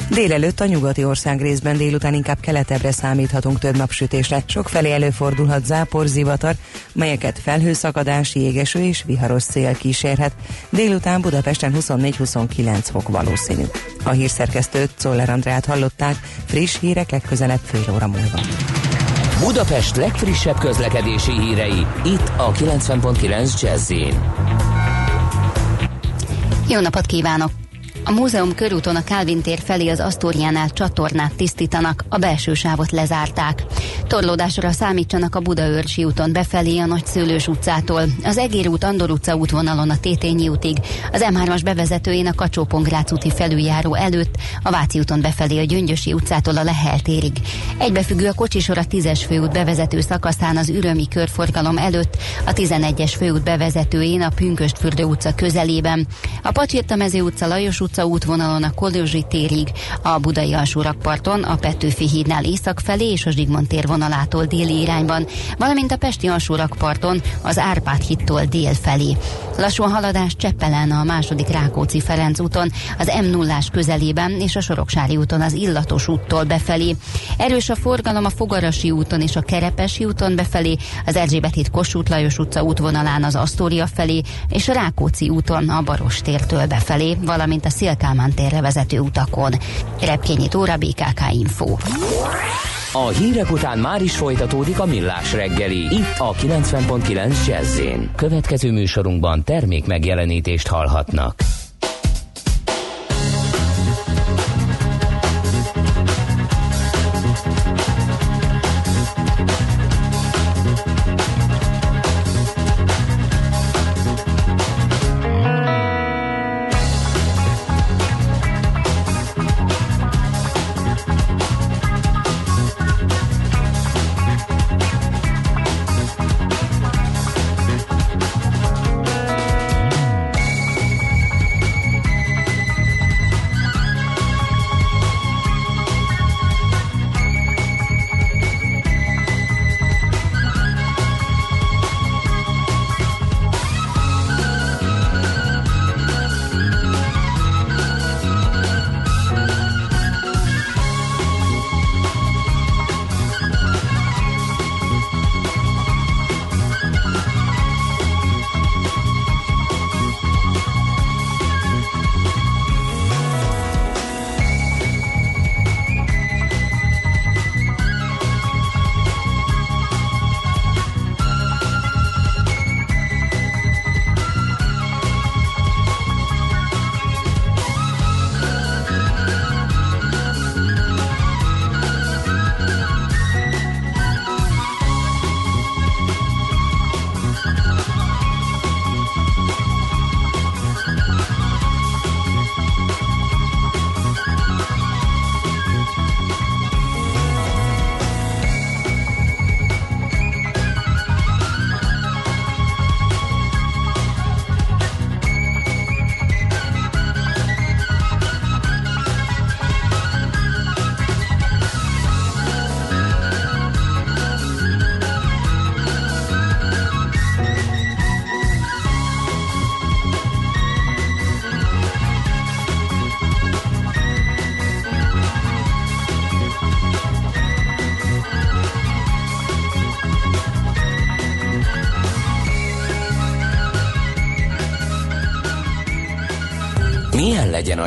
Délelőtt 0.09 0.59
a 0.59 0.65
nyugati 0.65 1.03
ország 1.03 1.41
részben 1.41 1.77
délután 1.77 2.13
inkább 2.13 2.39
keletebbre 2.39 2.91
számíthatunk 2.91 3.59
több 3.59 3.77
napsütésre. 3.77 4.43
Sokfelé 4.45 4.91
előfordulhat 4.91 5.65
zápor, 5.65 6.07
zivatar, 6.07 6.55
melyeket 6.93 7.39
felhőszakadás, 7.39 8.35
jégeső 8.35 8.79
és 8.79 9.03
viharos 9.05 9.43
szél 9.43 9.75
kísérhet. 9.75 10.31
Délután 10.69 11.21
Budapesten 11.21 11.73
24-29 11.79 12.77
fok 12.91 13.09
valószínű. 13.09 13.63
A 14.03 14.09
hírszerkesztőt 14.09 14.91
Czoller 14.97 15.29
Andrát 15.29 15.65
hallották, 15.65 16.15
friss 16.45 16.79
hírek 16.79 17.11
legközelebb 17.11 17.61
fél 17.63 17.93
óra 17.93 18.07
múlva. 18.07 18.39
Budapest 19.39 19.95
legfrissebb 19.95 20.57
közlekedési 20.57 21.31
hírei, 21.31 21.85
itt 22.05 22.31
a 22.37 22.51
90.9 22.51 23.61
jazz 23.61 23.91
Jó 26.67 26.79
napot 26.79 27.05
kívánok! 27.05 27.66
A 28.07 28.11
múzeum 28.11 28.55
körúton 28.55 28.95
a 28.95 29.03
Kálvin 29.03 29.41
tér 29.41 29.59
felé 29.63 29.89
az 29.89 29.99
Asztóriánál 29.99 30.69
csatornát 30.69 31.35
tisztítanak, 31.35 32.05
a 32.09 32.17
belső 32.17 32.53
sávot 32.53 32.91
lezárták. 32.91 33.63
Torlódásra 34.07 34.71
számítsanak 34.71 35.35
a 35.35 35.39
Budaörsi 35.39 36.03
úton 36.03 36.31
befelé 36.31 36.77
a 36.77 36.85
Nagyszőlős 36.85 37.47
utcától, 37.47 38.03
az 38.23 38.37
Egér 38.37 38.67
út 38.67 38.83
Andor 38.83 39.11
utca 39.11 39.35
útvonalon 39.35 39.89
a 39.89 39.99
Tétényi 39.99 40.47
útig, 40.47 40.77
az 41.11 41.25
M3-as 41.29 41.61
bevezetőjén 41.63 42.27
a 42.27 42.33
kacsó 42.33 42.67
úti 43.11 43.31
felüljáró 43.35 43.95
előtt, 43.95 44.35
a 44.63 44.71
Váci 44.71 44.99
úton 44.99 45.21
befelé 45.21 45.59
a 45.59 45.63
Gyöngyösi 45.63 46.13
utcától 46.13 46.57
a 46.57 46.63
Lehel 46.63 46.99
térig. 46.99 47.37
Egybefüggő 47.77 48.27
a 48.27 48.33
kocsisor 48.33 48.77
a 48.77 48.85
10-es 48.85 49.21
főút 49.27 49.51
bevezető 49.51 50.01
szakaszán 50.01 50.57
az 50.57 50.69
Ürömi 50.69 51.07
körforgalom 51.07 51.77
előtt, 51.77 52.17
a 52.45 52.53
11-es 52.53 53.13
főút 53.17 53.43
bevezetőjén 53.43 54.21
a 54.21 54.29
Pünköstfürdő 54.29 55.03
utca 55.03 55.35
közelében, 55.35 56.07
a 56.43 56.51
Pacsirta 56.51 56.95
utca 57.13 57.47
Lajos 57.47 57.79
utca 57.79 57.96
utca 57.97 58.05
útvonalon 58.05 58.63
a 58.63 58.73
Kolozsi 58.73 59.25
térig, 59.29 59.71
a 60.01 60.17
Budai 60.17 60.53
alsórakparton, 60.53 61.43
a 61.43 61.55
Petőfi 61.55 62.07
hídnál 62.07 62.43
észak 62.43 62.79
felé 62.79 63.11
és 63.11 63.25
a 63.25 63.31
Zsigmond 63.31 63.67
tér 63.67 63.87
vonalától 63.87 64.45
déli 64.45 64.81
irányban, 64.81 65.25
valamint 65.57 65.91
a 65.91 65.97
Pesti 65.97 66.27
alsórakparton 66.27 67.21
az 67.41 67.57
Árpád 67.57 68.01
hittól 68.01 68.45
dél 68.45 68.73
felé. 68.73 69.17
Lassú 69.57 69.83
a 69.83 69.87
haladás 69.87 70.35
Cseppelen 70.35 70.91
a 70.91 71.03
második 71.03 71.47
Rákóczi 71.47 71.99
Ferenc 71.99 72.39
úton, 72.39 72.71
az 72.97 73.11
m 73.21 73.25
0 73.25 73.57
közelében 73.71 74.31
és 74.31 74.55
a 74.55 74.61
Soroksári 74.61 75.17
úton 75.17 75.41
az 75.41 75.53
Illatos 75.53 76.07
úttól 76.07 76.43
befelé. 76.43 76.95
Erős 77.37 77.69
a 77.69 77.75
forgalom 77.75 78.25
a 78.25 78.29
Fogarasi 78.29 78.91
úton 78.91 79.21
és 79.21 79.35
a 79.35 79.41
Kerepesi 79.41 80.05
úton 80.05 80.35
befelé, 80.35 80.77
az 81.05 81.15
Erzsébet 81.15 81.53
híd 81.53 81.69
Kossuth 81.69 82.09
Lajos 82.09 82.37
utca 82.37 82.63
útvonalán 82.63 83.23
az 83.23 83.35
Asztória 83.35 83.87
felé 83.87 84.21
és 84.49 84.67
a 84.67 84.73
Rákóczi 84.73 85.29
úton 85.29 85.69
a 85.69 85.81
Barostértől 85.81 86.65
befelé, 86.65 87.17
valamint 87.21 87.65
a 87.65 87.69
Szél 87.77 87.95
Kálmán 87.95 88.33
térre 88.33 88.61
vezető 88.61 88.99
utakon. 88.99 89.53
Repkényi 90.01 90.47
Tóra, 90.47 90.77
BKK 90.77 91.21
Info. 91.31 91.75
A 92.93 93.07
hírek 93.07 93.51
után 93.51 93.79
már 93.79 94.01
is 94.01 94.15
folytatódik 94.15 94.79
a 94.79 94.85
millás 94.85 95.33
reggeli. 95.33 95.77
Itt 95.77 96.17
a 96.17 96.33
90.9 96.33 97.47
jazz 97.47 97.81
Következő 98.15 98.71
műsorunkban 98.71 99.43
termék 99.43 99.85
megjelenítést 99.85 100.67
hallhatnak. 100.67 101.35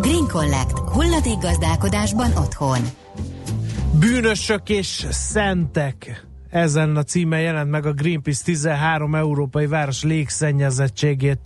Green 0.00 0.26
Collect. 0.32 0.78
Hulladék 0.78 1.38
gazdálkodásban 1.40 2.30
otthon. 2.36 2.78
Bűnösök 4.00 4.68
és 4.68 5.06
szentek. 5.10 6.24
Ezen 6.50 6.96
a 6.96 7.02
címen 7.02 7.40
jelent 7.40 7.70
meg 7.70 7.86
a 7.86 7.92
Greenpeace 7.92 8.44
13 8.44 9.14
európai 9.14 9.66
város 9.66 10.02
légszennyezettségét 10.02 11.38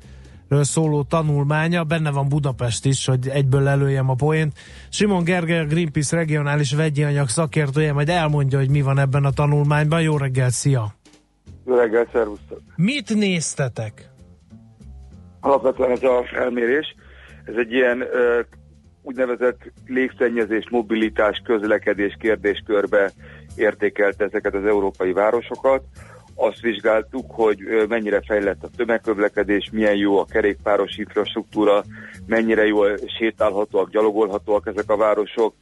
szóló 0.48 1.02
tanulmánya, 1.02 1.84
benne 1.84 2.10
van 2.10 2.28
Budapest 2.28 2.84
is, 2.84 3.06
hogy 3.06 3.28
egyből 3.28 3.68
előjem 3.68 4.10
a 4.10 4.14
poént. 4.14 4.52
Simon 4.88 5.24
Gergely, 5.24 5.58
a 5.58 5.64
Greenpeace 5.64 6.16
regionális 6.16 6.72
vegyi 6.72 7.04
anyag 7.04 7.28
szakértője, 7.28 7.92
majd 7.92 8.08
elmondja, 8.08 8.58
hogy 8.58 8.70
mi 8.70 8.82
van 8.82 8.98
ebben 8.98 9.24
a 9.24 9.30
tanulmányban. 9.30 10.02
Jó 10.02 10.16
reggel, 10.16 10.50
szia! 10.50 10.94
Jó 11.66 11.74
reggel, 11.74 12.08
szervusztok! 12.12 12.60
Mit 12.76 13.14
néztetek? 13.14 14.10
Alapvetően 15.40 15.90
ez 15.90 16.02
a 16.02 16.24
felmérés 16.32 16.94
ez 17.48 17.54
egy 17.56 17.72
ilyen 17.72 18.00
ö, 18.00 18.40
úgynevezett 19.02 19.60
légszennyezés, 19.86 20.64
mobilitás, 20.70 21.42
közlekedés 21.44 22.16
kérdéskörbe 22.20 23.10
értékelte 23.56 24.24
ezeket 24.24 24.54
az 24.54 24.64
európai 24.64 25.12
városokat. 25.12 25.82
Azt 26.34 26.60
vizsgáltuk, 26.60 27.24
hogy 27.28 27.58
mennyire 27.88 28.20
fejlett 28.26 28.62
a 28.62 28.70
tömegközlekedés, 28.76 29.70
milyen 29.72 29.96
jó 29.96 30.18
a 30.18 30.24
kerékpáros 30.24 30.96
infrastruktúra, 30.96 31.84
mennyire 32.26 32.66
jól 32.66 32.96
sétálhatóak, 33.18 33.90
gyalogolhatóak 33.90 34.66
ezek 34.66 34.90
a 34.90 34.96
városok, 34.96 35.54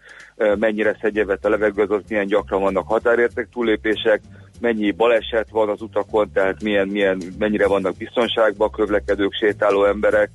mennyire 0.58 0.96
szegyevet 1.00 1.44
a 1.44 1.48
levegő, 1.48 1.82
az 1.82 2.02
milyen 2.08 2.26
gyakran 2.26 2.60
vannak 2.60 2.88
határérték 2.88 3.48
túlépések, 3.52 4.20
mennyi 4.60 4.90
baleset 4.90 5.48
van 5.50 5.68
az 5.68 5.82
utakon, 5.82 6.32
tehát 6.32 6.62
milyen, 6.62 6.88
milyen, 6.88 7.22
mennyire 7.38 7.66
vannak 7.66 7.96
biztonságban 7.96 8.70
közlekedők, 8.70 9.32
sétáló 9.32 9.84
emberek, 9.84 10.30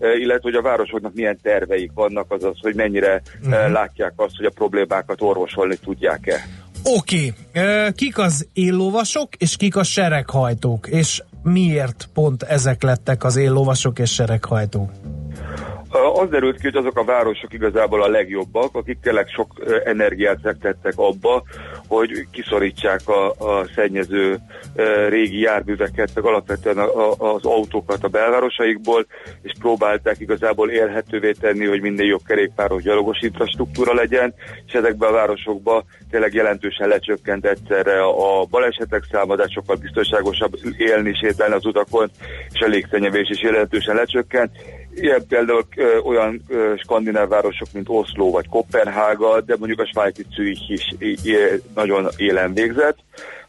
illetve 0.00 0.40
hogy 0.42 0.54
a 0.54 0.62
városoknak 0.62 1.14
milyen 1.14 1.38
terveik 1.42 1.90
vannak, 1.94 2.30
azaz, 2.32 2.56
hogy 2.60 2.74
mennyire 2.74 3.22
uh-huh. 3.42 3.70
látják 3.70 4.12
azt, 4.16 4.36
hogy 4.36 4.46
a 4.46 4.50
problémákat 4.50 5.22
orvosolni 5.22 5.76
tudják-e. 5.76 6.44
Oké, 6.84 7.32
okay. 7.48 7.92
kik 7.92 8.18
az 8.18 8.48
éllovasok, 8.52 9.34
és 9.34 9.56
kik 9.56 9.76
a 9.76 9.82
sereghajtók, 9.82 10.86
és 10.86 11.22
miért 11.42 12.08
pont 12.14 12.42
ezek 12.42 12.82
lettek 12.82 13.24
az 13.24 13.36
éllovasok 13.36 13.98
és 13.98 14.12
sereghajtók? 14.12 14.90
Az 15.94 16.28
derült 16.28 16.56
ki, 16.56 16.62
hogy 16.62 16.76
azok 16.76 16.98
a 16.98 17.04
városok 17.04 17.52
igazából 17.52 18.02
a 18.02 18.08
legjobbak, 18.08 18.76
akik 18.76 18.98
tényleg 19.02 19.28
sok 19.28 19.52
energiát 19.84 20.38
fektettek 20.42 20.92
abba, 20.96 21.42
hogy 21.88 22.26
kiszorítsák 22.30 23.08
a, 23.08 23.30
a 23.30 23.66
szennyező 23.74 24.38
régi 25.08 25.40
járműveket, 25.40 26.10
meg 26.14 26.24
alapvetően 26.24 26.78
a, 26.78 27.10
a, 27.10 27.34
az 27.34 27.44
autókat 27.44 28.04
a 28.04 28.08
belvárosaikból, 28.08 29.06
és 29.42 29.52
próbálták 29.58 30.20
igazából 30.20 30.70
élhetővé 30.70 31.32
tenni, 31.32 31.66
hogy 31.66 31.80
minden 31.80 32.06
jobb 32.06 32.22
kerékpáros 32.26 32.82
gyalogos 32.82 33.20
infrastruktúra 33.20 33.94
legyen, 33.94 34.34
és 34.66 34.72
ezekben 34.72 35.08
a 35.08 35.12
városokban 35.12 35.84
tényleg 36.10 36.34
jelentősen 36.34 36.88
lecsökkent 36.88 37.46
egyszerre 37.46 38.02
a 38.02 38.44
balesetek 38.50 39.04
száma, 39.10 39.36
de 39.36 39.46
sokkal 39.48 39.76
biztonságosabb 39.76 40.58
élni, 40.76 41.14
sétálni 41.14 41.54
az 41.54 41.66
utakon, 41.66 42.10
és 42.52 42.60
a 42.60 42.66
légszennyevés 42.66 43.28
is 43.28 43.42
jelentősen 43.42 43.94
lecsökkent. 43.94 44.50
Ilyen 44.94 45.26
például 45.28 45.66
ö, 45.76 45.98
olyan 45.98 46.42
ö, 46.48 46.72
skandináv 46.76 47.28
városok, 47.28 47.68
mint 47.72 47.88
Oszló 47.88 48.30
vagy 48.30 48.48
Kopenhága, 48.48 49.40
de 49.40 49.56
mondjuk 49.58 49.80
a 49.80 49.86
svájci 49.86 50.26
Zürich 50.34 50.70
is 50.70 50.94
é, 51.24 51.60
nagyon 51.74 52.08
élen 52.16 52.54
végzett. 52.54 52.98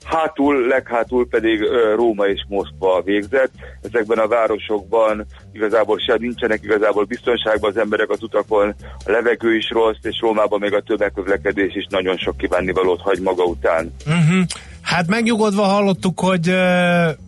Hátul, 0.04 0.68
leghátul 0.68 1.28
pedig 1.28 1.62
ö, 1.62 1.96
Róma 1.96 2.26
és 2.26 2.46
Moszkva 2.48 3.02
végzett. 3.02 3.52
Ezekben 3.82 4.18
a 4.18 4.28
városokban 4.28 5.26
igazából 5.54 6.00
se 6.00 6.16
nincsenek 6.20 6.64
igazából 6.64 7.04
biztonságban 7.04 7.70
az 7.70 7.78
emberek 7.78 8.10
az 8.10 8.24
utakon, 8.24 8.76
a 9.06 9.12
levegő 9.12 9.56
is 9.56 9.70
rossz, 9.70 9.98
és 10.02 10.18
Rómában 10.20 10.60
még 10.60 10.74
a 10.74 10.82
tömegközlekedés 10.82 11.76
is 11.76 11.86
nagyon 11.90 12.18
sok 12.18 12.38
kívánnivalót 12.38 13.02
hagy 13.02 13.22
maga 13.22 13.44
után. 13.44 13.94
Uh-huh. 14.06 14.44
Hát 14.82 15.08
megnyugodva 15.08 15.64
hallottuk, 15.64 16.20
hogy 16.20 16.54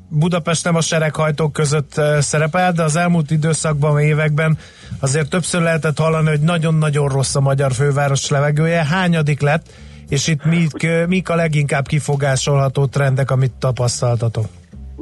Budapest 0.10 0.64
nem 0.64 0.76
a 0.76 0.82
sereghajtók 0.82 1.54
között 1.54 2.02
szerepel, 2.20 2.72
de 2.72 2.84
az 2.84 2.96
elmúlt 2.96 3.32
időszakban, 3.32 4.00
években 4.00 4.58
azért 5.00 5.30
többször 5.30 5.62
lehetett 5.62 5.98
hallani, 5.98 6.30
hogy 6.30 6.40
nagyon-nagyon 6.40 7.08
rossz 7.08 7.36
a 7.36 7.40
magyar 7.40 7.74
főváros 7.74 8.30
levegője. 8.30 8.86
Hányadik 8.86 9.42
lett, 9.42 9.70
és 10.10 10.28
itt 10.28 10.46
mik, 10.46 10.88
mik 11.08 11.30
a 11.30 11.36
leginkább 11.36 11.88
kifogásolható 11.88 12.86
trendek, 12.86 13.32
amit 13.32 13.52
tapasztaltatok? 13.52 14.46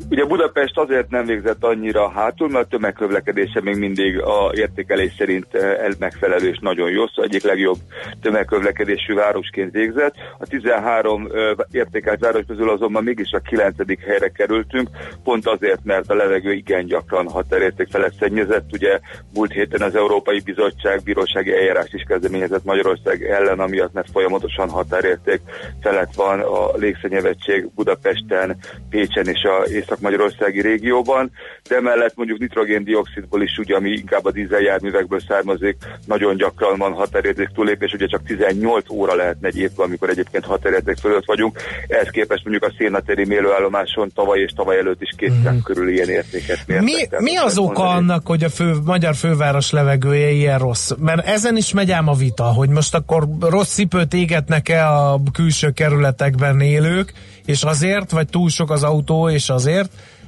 Ugye 0.09 0.25
Budapest 0.25 0.77
azért 0.77 1.09
nem 1.09 1.25
végzett 1.25 1.63
annyira 1.63 2.09
hátul, 2.09 2.49
mert 2.49 2.65
a 2.65 2.67
tömegkövlekedése 2.67 3.61
még 3.61 3.75
mindig 3.75 4.21
a 4.21 4.51
értékelés 4.53 5.13
szerint 5.17 5.53
eh, 5.53 5.87
megfelelő 5.99 6.47
és 6.47 6.57
nagyon 6.61 6.89
jó, 6.89 7.07
szóval 7.07 7.25
egyik 7.25 7.43
legjobb 7.43 7.77
tömegkövlekedésű 8.21 9.13
városként 9.13 9.71
végzett. 9.71 10.15
A 10.37 10.45
13 10.45 11.29
eh, 11.33 11.51
értékelt 11.71 12.19
város 12.19 12.43
közül 12.47 12.69
azonban 12.69 13.03
mégis 13.03 13.31
a 13.31 13.39
9. 13.39 13.75
helyre 14.05 14.29
kerültünk, 14.29 14.89
pont 15.23 15.47
azért, 15.47 15.83
mert 15.83 16.09
a 16.09 16.15
levegő 16.15 16.51
igen 16.51 16.85
gyakran 16.85 17.29
határérték 17.29 17.87
felett 17.89 18.17
szennyezett. 18.19 18.73
Ugye 18.73 18.99
múlt 19.33 19.51
héten 19.51 19.81
az 19.81 19.95
Európai 19.95 20.39
Bizottság 20.39 21.03
bírósági 21.03 21.51
eljárást 21.51 21.93
is 21.93 22.03
kezdeményezett 22.07 22.63
Magyarország 22.63 23.23
ellen, 23.23 23.59
amiatt 23.59 23.93
mert 23.93 24.11
folyamatosan 24.11 24.69
határérték 24.69 25.41
felett 25.81 26.13
van 26.15 26.39
a 26.39 26.77
légszennyezettség 26.77 27.69
Budapesten, 27.75 28.57
Pécsen 28.89 29.27
és 29.27 29.43
a 29.43 29.63
észak-magyarországi 29.85 30.61
régióban, 30.61 31.31
de 31.69 31.75
emellett 31.75 32.15
mondjuk 32.15 32.39
nitrogén-dioxidból 32.39 33.41
is, 33.41 33.57
ugye, 33.57 33.75
ami 33.75 33.89
inkább 33.89 34.25
a 34.25 34.31
dízeljárművekből 34.31 35.19
származik, 35.27 35.77
nagyon 36.05 36.35
gyakran 36.35 36.77
van 36.77 36.93
határérték 36.93 37.49
túlépés, 37.53 37.93
ugye 37.93 38.07
csak 38.07 38.23
18 38.23 38.89
óra 38.89 39.15
lehetne 39.15 39.47
egy 39.47 39.57
évben, 39.57 39.85
amikor 39.85 40.09
egyébként 40.09 40.45
határérték 40.45 40.97
fölött 40.97 41.25
vagyunk. 41.25 41.59
Ehhez 41.87 42.09
képest 42.09 42.43
mondjuk 42.43 42.71
a 42.71 42.73
szénatéri 42.77 43.25
mélőállomáson 43.25 44.11
tavaly 44.13 44.39
és 44.39 44.51
tavaly 44.55 44.77
előtt 44.77 45.01
is 45.01 45.13
kétszer 45.17 45.53
mm. 45.53 45.59
körül 45.63 45.89
ilyen 45.89 46.09
értéket 46.09 46.59
mértek. 46.67 47.19
Mi, 47.19 47.31
mi 47.31 47.35
az 47.37 47.57
oka 47.57 47.83
mondani? 47.83 47.97
annak, 47.97 48.27
hogy 48.27 48.43
a 48.43 48.49
fő, 48.49 48.73
magyar 48.83 49.15
főváros 49.15 49.71
levegője 49.71 50.29
ilyen 50.29 50.59
rossz? 50.59 50.91
Mert 50.99 51.27
ezen 51.27 51.57
is 51.57 51.73
megy 51.73 51.91
ám 51.91 52.07
a 52.07 52.13
vita, 52.13 52.43
hogy 52.43 52.69
most 52.69 52.95
akkor 52.95 53.27
rossz 53.39 53.73
cipőt 53.73 54.13
égetnek-e 54.13 54.87
a 54.87 55.19
külső 55.33 55.71
kerületekben 55.71 56.61
élők, 56.61 57.13
és 57.45 57.63
azért, 57.63 58.11
vagy 58.11 58.27
túl 58.27 58.49
sok 58.49 58.71
az 58.71 58.83
autó, 58.83 59.29
és 59.29 59.49
azért. 59.49 59.74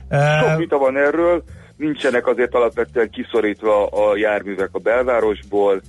Sok 0.10 0.58
vita 0.58 0.78
van 0.78 0.98
erről, 0.98 1.44
nincsenek 1.78 2.28
azért 2.28 2.54
alapvetően 2.54 3.10
kiszorítva 3.10 3.88
a 3.88 4.18
járművek 4.18 4.70
a 4.72 4.80
belvárosból, 4.80 5.82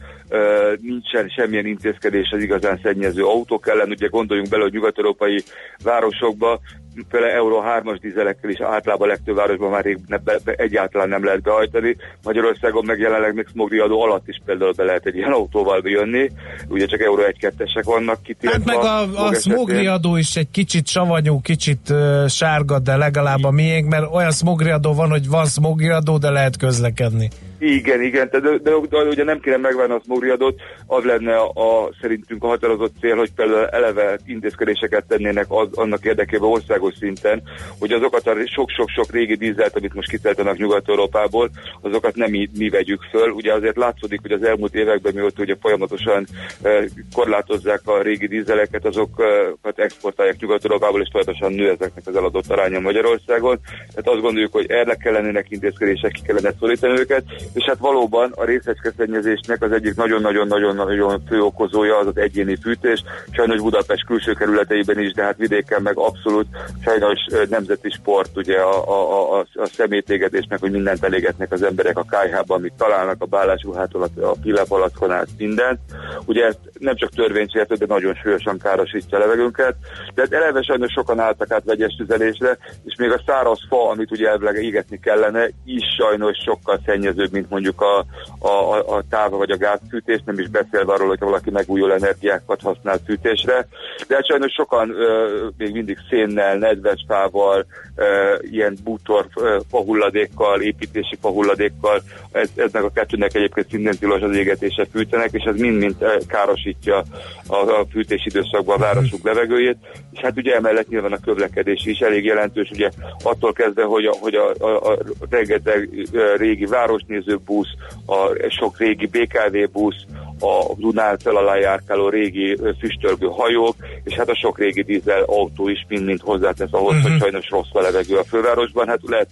nincsen 0.80 1.28
semmilyen 1.28 1.66
intézkedés 1.66 2.30
az 2.30 2.42
igazán 2.42 2.80
szennyező 2.82 3.24
autók 3.24 3.68
ellen. 3.68 3.90
Ugye 3.90 4.06
gondoljunk 4.06 4.48
bele, 4.48 4.62
hogy 4.62 4.72
nyugat-európai 4.72 5.42
városokba 5.82 6.60
fele 7.08 7.32
Euró 7.32 7.62
3-as 7.66 7.98
dízelekkel 8.00 8.50
is 8.50 8.60
általában 8.60 9.08
a 9.08 9.10
legtöbb 9.10 9.36
városban 9.36 9.70
már 9.70 9.84
rég 9.84 9.98
ne, 10.06 10.16
be, 10.16 10.38
be, 10.44 10.52
egyáltalán 10.52 11.08
nem 11.08 11.24
lehet 11.24 11.42
behajtani. 11.42 11.96
Magyarországon 12.22 12.84
meg 12.84 12.98
jelenleg 12.98 13.34
még 13.34 13.46
smogriadó 13.50 14.02
alatt 14.02 14.28
is 14.28 14.40
például 14.44 14.72
be 14.72 14.84
lehet 14.84 15.06
egy 15.06 15.16
ilyen 15.16 15.32
autóval 15.32 15.80
bejönni. 15.80 16.30
Ugye 16.68 16.86
csak 16.86 17.00
Euró 17.00 17.22
1-2-esek 17.40 17.82
vannak 17.84 18.22
kitiltva. 18.22 18.58
Hát 18.58 18.64
meg 18.64 18.76
a, 18.76 19.26
a 19.26 19.34
smogriadó 19.34 20.16
is 20.16 20.36
egy 20.36 20.50
kicsit 20.50 20.86
savanyú, 20.86 21.40
kicsit 21.40 21.90
uh, 21.90 22.26
sárga, 22.28 22.78
de 22.78 22.96
legalább 22.96 23.44
a 23.44 23.50
miénk, 23.50 23.88
mert 23.88 24.14
olyan 24.14 24.32
smogriadó 24.32 24.94
van, 24.94 25.10
hogy 25.10 25.28
van 25.28 25.46
smogriadó, 25.46 26.18
de 26.18 26.30
lehet 26.30 26.56
közlekedni. 26.56 27.30
Igen, 27.58 28.02
igen, 28.02 28.28
de, 28.30 28.40
de, 28.40 28.50
de, 28.62 28.70
de 28.88 28.96
ugye 28.98 29.24
nem 29.24 29.40
kéne 29.40 29.56
megvárni 29.56 29.94
a 29.94 30.00
smogriadót, 30.04 30.60
az 30.86 31.04
lenne 31.04 31.36
a, 31.36 31.50
a, 31.54 31.90
szerintünk 32.00 32.44
a 32.44 32.46
határozott 32.46 32.94
cél, 33.00 33.16
hogy 33.16 33.32
például 33.32 33.66
eleve 33.66 34.18
intézkedéseket 34.26 35.04
tennének 35.08 35.46
az, 35.48 35.68
annak 35.74 36.04
érdekében 36.04 36.48
országos 36.48 36.94
szinten, 36.94 37.42
hogy 37.78 37.92
azokat 37.92 38.26
a 38.26 38.34
sok-sok-sok 38.46 39.12
régi 39.12 39.34
dízelt, 39.34 39.76
amit 39.76 39.94
most 39.94 40.10
kiteltenek 40.10 40.56
Nyugat-Európából, 40.56 41.50
azokat 41.80 42.16
nem 42.16 42.30
mi, 42.30 42.48
mi 42.58 42.68
vegyük 42.68 43.02
föl. 43.10 43.30
Ugye 43.30 43.52
azért 43.52 43.76
látszódik, 43.76 44.20
hogy 44.20 44.32
az 44.32 44.42
elmúlt 44.42 44.74
években, 44.74 45.14
mióta 45.14 45.42
ugye 45.42 45.56
folyamatosan 45.60 46.26
e, 46.62 46.84
korlátozzák 47.14 47.80
a 47.84 48.02
régi 48.02 48.26
dízeleket, 48.26 48.84
azokat 48.84 49.78
exportálják 49.78 50.40
Nyugat-Európából, 50.40 51.00
és 51.00 51.08
folyamatosan 51.12 51.52
nő 51.52 51.70
ezeknek 51.70 52.06
az 52.06 52.16
eladott 52.16 52.50
aránya 52.50 52.80
Magyarországon. 52.80 53.60
Tehát 53.64 54.08
azt 54.08 54.20
gondoljuk, 54.20 54.52
hogy 54.52 54.70
erre 54.70 54.94
kellenének 54.94 55.46
intézkedések, 55.50 56.12
ki 56.12 56.22
kellene 56.22 56.52
szorítani 56.58 56.98
őket, 56.98 57.24
és 57.52 57.64
hát 57.64 57.78
valóban 57.78 58.32
a 58.34 58.44
részecskeszennyezésnek 58.44 59.62
az 59.62 59.72
egyik 59.72 59.94
nagyon-nagyon-nagyon-nagyon 59.94 61.22
fő 61.28 61.42
okozója 61.42 61.98
az 61.98 62.06
az 62.06 62.16
egyéni 62.16 62.56
fűtés, 62.62 63.04
sajnos 63.30 63.60
Budapest 63.60 64.06
külső 64.06 64.32
kerületeiben 64.32 64.98
is, 64.98 65.12
de 65.12 65.22
hát 65.22 65.36
vidéken 65.36 65.82
meg 65.82 65.98
abszolút 65.98 66.46
sajnos 66.84 67.18
nemzeti 67.48 67.90
sport, 67.90 68.36
ugye 68.36 68.58
a, 68.58 68.88
a, 68.88 69.38
a, 69.38 69.46
a 69.54 69.66
szemétégetésnek, 69.66 70.60
hogy 70.60 70.70
mindent 70.70 71.04
elégetnek 71.04 71.52
az 71.52 71.62
emberek 71.62 71.98
a 71.98 72.04
kájhában, 72.10 72.58
amit 72.58 72.72
találnak, 72.76 73.22
a 73.22 73.26
bálásruhától, 73.26 74.02
a 74.02 74.36
pillepalackon 74.42 75.10
át 75.10 75.28
mindent. 75.38 75.78
Ugye 76.24 76.46
ezt 76.46 76.58
nem 76.78 76.96
csak 76.96 77.10
törvénysértő, 77.10 77.74
de 77.74 77.86
nagyon 77.88 78.14
súlyosan 78.14 78.58
károsítja 78.58 79.18
a 79.18 79.20
levegőnket. 79.20 79.74
De 80.14 80.22
hát 80.22 80.32
eleve 80.32 80.62
sajnos 80.62 80.92
sokan 80.92 81.20
álltak 81.20 81.50
át 81.50 81.64
vegyes 81.64 81.94
tüzelésre, 81.94 82.58
és 82.84 82.94
még 82.98 83.10
a 83.10 83.22
száraz 83.26 83.58
fa, 83.68 83.88
amit 83.90 84.10
ugye 84.10 84.28
elvileg 84.28 84.64
égetni 84.64 85.00
kellene, 85.00 85.48
is 85.64 85.84
sajnos 85.98 86.36
sokkal 86.44 86.80
szennyezőbb, 86.86 87.32
mint 87.38 87.50
mondjuk 87.50 87.80
a, 87.80 88.04
a, 88.46 88.96
a 88.96 89.04
táva 89.10 89.36
vagy 89.36 89.50
a 89.50 89.56
gázfűtés, 89.56 90.20
nem 90.24 90.38
is 90.38 90.48
beszélve 90.48 90.92
arról, 90.92 91.08
hogy 91.08 91.18
valaki 91.18 91.50
megújuló 91.50 91.92
energiákat 91.92 92.60
használ 92.60 92.98
fűtésre. 93.06 93.68
De 94.08 94.14
hát 94.14 94.26
sajnos 94.26 94.52
sokan 94.52 94.90
ö, 94.90 95.46
még 95.56 95.72
mindig 95.72 95.98
szénnel, 96.10 96.56
nedves 96.56 97.04
fával, 97.08 97.66
ö, 97.96 98.34
ilyen 98.50 98.76
bútor 98.84 99.26
ö, 99.36 99.58
fahulladékkal, 99.70 100.60
építési 100.60 101.16
fahulladékkal, 101.20 102.02
ez, 102.32 102.50
eznek 102.56 102.82
a 102.82 102.90
kettőnek 102.90 103.34
egyébként 103.34 103.68
szintén 103.70 103.98
tilos 103.98 104.20
az 104.20 104.36
égetése 104.36 104.86
fűtenek, 104.92 105.28
és 105.32 105.44
ez 105.44 105.56
mind-mind 105.56 105.96
károsítja 106.28 107.02
a, 107.46 107.56
a 107.56 107.86
fűtés 107.90 108.26
időszakban 108.26 108.76
a 108.76 108.80
városuk 108.80 109.24
levegőjét, 109.24 109.76
és 110.12 110.20
hát 110.20 110.36
ugye 110.36 110.54
emellett 110.54 110.88
nyilván 110.88 111.12
a 111.12 111.20
közlekedés 111.24 111.86
is 111.86 111.98
elég 111.98 112.24
jelentős, 112.24 112.70
ugye 112.70 112.90
attól 113.22 113.52
kezdve, 113.52 113.84
hogy 113.84 114.04
a, 114.04 114.14
hogy 114.20 114.34
a, 114.34 114.54
a, 114.58 114.92
a 114.92 114.98
rengeteg 115.30 115.88
régi 116.36 116.66
városnéző 116.66 117.27
busz, 117.36 117.68
a 118.06 118.48
sok 118.48 118.78
régi 118.78 119.06
BKV 119.06 119.70
busz, 119.72 120.06
a 120.40 120.74
Dunán 120.76 121.18
fel 121.18 121.36
alá 121.36 121.56
járkáló 121.56 122.08
régi 122.08 122.58
füstölgő 122.78 123.26
hajók, 123.26 123.76
és 124.04 124.14
hát 124.14 124.28
a 124.28 124.36
sok 124.36 124.58
régi 124.58 124.82
dízel 124.82 125.22
autó 125.22 125.68
is 125.68 125.86
mind-mind 125.88 126.20
hozzátesz 126.20 126.72
ahhoz, 126.72 126.94
uh-huh. 126.94 127.10
hogy 127.10 127.20
sajnos 127.20 127.48
rossz 127.48 127.72
a 127.72 127.80
levegő 127.80 128.16
a 128.16 128.24
fővárosban. 128.24 128.88
Hát 128.88 129.00
lehet 129.06 129.28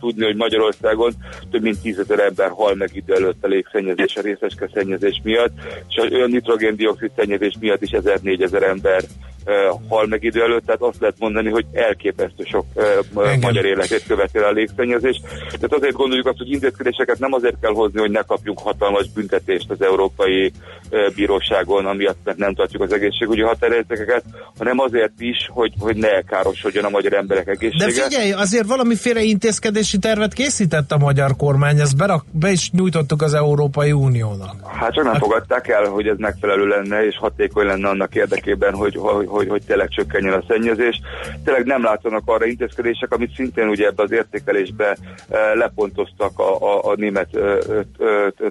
tudni, 0.00 0.24
hogy 0.24 0.36
Magyarországon 0.36 1.12
több 1.50 1.62
mint 1.62 1.80
tízezer 1.80 2.18
ember 2.18 2.50
hal 2.50 2.74
meg 2.74 2.90
idő 2.92 3.14
előtt 3.14 3.44
a 3.44 3.48
légszennyezés, 3.48 4.16
a 4.16 4.20
részeske 4.20 4.68
szennyezés 4.74 5.20
miatt, 5.24 5.52
és 5.88 5.96
a 5.96 6.26
nitrogén-dioxid 6.26 7.10
szennyezés 7.16 7.56
miatt 7.60 7.82
is 7.82 7.90
1000-4000 7.92 8.62
ember 8.62 9.02
hal 9.88 10.06
meg 10.06 10.22
idő 10.22 10.42
előtt, 10.42 10.64
tehát 10.64 10.80
azt 10.80 11.00
lehet 11.00 11.14
mondani, 11.18 11.50
hogy 11.50 11.66
elképesztő 11.72 12.44
sok 12.44 12.64
uh, 12.74 13.36
magyar 13.40 13.64
életét 13.64 14.04
követi 14.06 14.38
a 14.38 14.50
légszennyezés. 14.50 15.20
Tehát 15.46 15.72
azért 15.72 15.96
gondoljuk 15.96 16.26
azt, 16.26 16.38
hogy 16.38 16.50
intézkedéseket 16.50 17.18
nem 17.18 17.32
azért 17.32 17.60
kell 17.60 17.72
hozni, 17.72 18.00
hogy 18.00 18.10
ne 18.10 18.22
kapjunk 18.22 18.58
hatalmas 18.58 19.08
büntetést 19.08 19.70
az 19.70 19.82
Európai 19.82 20.47
Bíróságon, 21.14 21.86
amiatt 21.86 22.18
mert 22.24 22.38
nem 22.38 22.54
tartjuk 22.54 22.82
az 22.82 22.92
egészségügyi 22.92 23.40
határértékeket, 23.40 24.24
hanem 24.58 24.78
azért 24.78 25.12
is, 25.18 25.48
hogy, 25.52 25.72
hogy 25.78 25.96
ne 25.96 26.22
károsodjon 26.22 26.84
a 26.84 26.88
magyar 26.88 27.12
emberek 27.12 27.48
egészsége. 27.48 27.84
De 27.84 27.92
figyelj, 27.92 28.32
azért 28.32 28.66
valamiféle 28.66 29.22
intézkedési 29.22 29.98
tervet 29.98 30.32
készített 30.32 30.92
a 30.92 30.98
magyar 30.98 31.36
kormány, 31.36 31.80
ezt 31.80 31.96
berak, 31.96 32.24
be 32.30 32.50
is 32.50 32.70
nyújtottuk 32.70 33.22
az 33.22 33.34
Európai 33.34 33.92
Uniónak. 33.92 34.54
Hát 34.78 34.92
csak 34.92 35.04
nem 35.04 35.12
hát... 35.12 35.22
fogadták 35.22 35.68
el, 35.68 35.84
hogy 35.84 36.06
ez 36.06 36.16
megfelelő 36.18 36.66
lenne, 36.66 37.06
és 37.06 37.16
hatékony 37.16 37.66
lenne 37.66 37.88
annak 37.88 38.14
érdekében, 38.14 38.74
hogy, 38.74 38.96
hogy, 38.96 39.26
hogy, 39.26 39.48
hogy 39.48 39.62
tényleg 39.66 39.88
csökkenjen 39.88 40.32
a 40.32 40.44
szennyezés. 40.48 41.00
Tényleg 41.44 41.64
nem 41.64 41.82
látszanak 41.82 42.22
arra 42.24 42.46
intézkedések, 42.46 43.12
amit 43.12 43.34
szintén 43.34 43.68
ugye 43.68 43.86
ebbe 43.86 44.02
az 44.02 44.12
értékelésbe 44.12 44.96
lepontoztak 45.54 46.38
a, 46.38 46.56
a, 46.60 46.90
a 46.90 46.94
német 46.96 47.28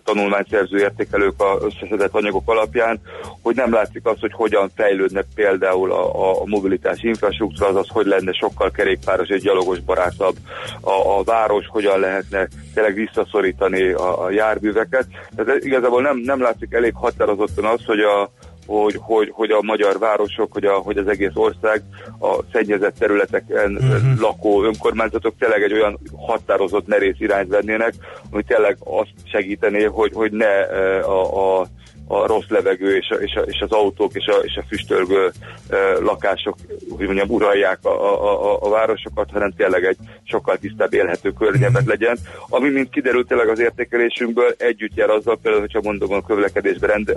tanulmányszerző 0.03 0.77
értékelők 0.79 1.41
a 1.41 1.59
összeszedett 1.87 2.15
anyagok 2.15 2.49
alapján, 2.49 2.99
hogy 3.41 3.55
nem 3.55 3.73
látszik 3.73 4.05
az, 4.05 4.19
hogy 4.19 4.31
hogyan 4.33 4.71
fejlődne 4.75 5.23
például 5.35 5.91
a, 5.91 6.41
a 6.41 6.45
mobilitási 6.45 7.07
infrastruktúra, 7.07 7.69
azaz 7.69 7.87
hogy 7.89 8.05
lenne 8.05 8.31
sokkal 8.31 8.71
kerékpáros 8.71 9.27
és 9.27 9.41
gyalogos 9.41 9.79
barátabb 9.79 10.35
a, 10.81 11.17
a 11.17 11.23
város, 11.23 11.65
hogyan 11.67 11.99
lehetne 11.99 12.47
tényleg 12.73 12.93
visszaszorítani 12.93 13.91
a, 13.91 14.23
a 14.23 14.31
járműveket. 14.31 15.05
Tehát 15.35 15.63
igazából 15.63 16.01
nem, 16.01 16.17
nem 16.17 16.41
látszik 16.41 16.73
elég 16.73 16.93
határozottan 16.95 17.65
az, 17.65 17.85
hogy 17.85 17.99
a, 17.99 18.31
hogy, 18.67 18.95
hogy, 18.99 19.29
hogy 19.33 19.51
a 19.51 19.61
magyar 19.61 19.99
városok, 19.99 20.53
hogy, 20.53 20.65
a, 20.65 20.73
hogy 20.73 20.97
az 20.97 21.07
egész 21.07 21.31
ország 21.33 21.81
a 22.19 22.39
szennyezett 22.51 22.97
területeken 22.97 23.71
uh-huh. 23.75 24.19
lakó 24.19 24.63
önkormányzatok 24.63 25.33
tényleg 25.39 25.61
egy 25.61 25.73
olyan 25.73 25.99
határozott 26.17 26.87
merész 26.87 27.19
irányt 27.19 27.49
vennének, 27.49 27.93
ami 28.31 28.43
tényleg 28.43 28.77
azt 28.79 29.13
segítené, 29.23 29.83
hogy, 29.83 30.11
hogy 30.13 30.31
ne 30.31 30.61
a, 31.01 31.59
a 31.59 31.67
a 32.07 32.27
rossz 32.27 32.47
levegő 32.47 32.95
és, 32.95 33.09
a, 33.09 33.15
és, 33.15 33.35
a, 33.35 33.39
és 33.39 33.59
az 33.61 33.71
autók 33.71 34.13
és 34.13 34.25
a, 34.25 34.35
és 34.43 34.55
a 34.55 34.63
füstölgő 34.67 35.31
e, 35.69 35.77
lakások, 35.99 36.55
hogy 36.89 37.05
mondjam, 37.05 37.29
uralják 37.29 37.79
a, 37.81 37.89
a, 37.89 38.51
a, 38.51 38.57
a 38.61 38.69
városokat, 38.69 39.29
hanem 39.31 39.53
tényleg 39.57 39.83
egy 39.83 39.97
sokkal 40.23 40.57
tisztább 40.57 40.93
élhető 40.93 41.31
környezet 41.31 41.81
mhm. 41.81 41.89
legyen. 41.89 42.17
Ami, 42.49 42.69
mint 42.69 42.89
kiderült 42.89 43.27
tényleg 43.27 43.49
az 43.49 43.59
értékelésünkből, 43.59 44.55
együtt 44.57 44.95
jár 44.95 45.09
azzal, 45.09 45.39
például, 45.41 45.63
hogyha 45.63 45.81
mondom, 45.83 46.11
a 46.13 46.21
közlekedésbe 46.21 46.87
rend, 46.87 47.13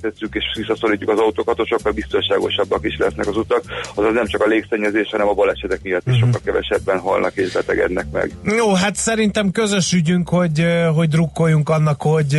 tesszük 0.00 0.34
és 0.34 0.44
visszaszorítjuk 0.56 1.10
az 1.10 1.18
autókat, 1.18 1.56
hogy 1.56 1.66
sokkal 1.66 1.92
biztonságosabbak 1.92 2.86
is 2.86 2.96
lesznek 2.98 3.26
az 3.26 3.36
utak. 3.36 3.62
Azaz 3.94 4.12
nem 4.12 4.26
csak 4.26 4.44
a 4.44 4.46
légszennyezés, 4.46 5.08
hanem 5.10 5.28
a 5.28 5.34
balesetek 5.34 5.82
miatt 5.82 6.06
is 6.06 6.12
uh-huh. 6.12 6.32
sokkal 6.32 6.40
kevesebben 6.44 6.98
halnak 6.98 7.36
és 7.36 7.52
betegednek 7.52 8.06
meg. 8.12 8.32
Jó, 8.56 8.74
hát 8.74 8.94
szerintem 8.94 9.50
közös 9.50 9.92
ügyünk, 9.92 10.28
hogy, 10.28 10.66
hogy 10.94 11.08
drukkoljunk 11.08 11.68
annak, 11.68 12.02
hogy 12.02 12.34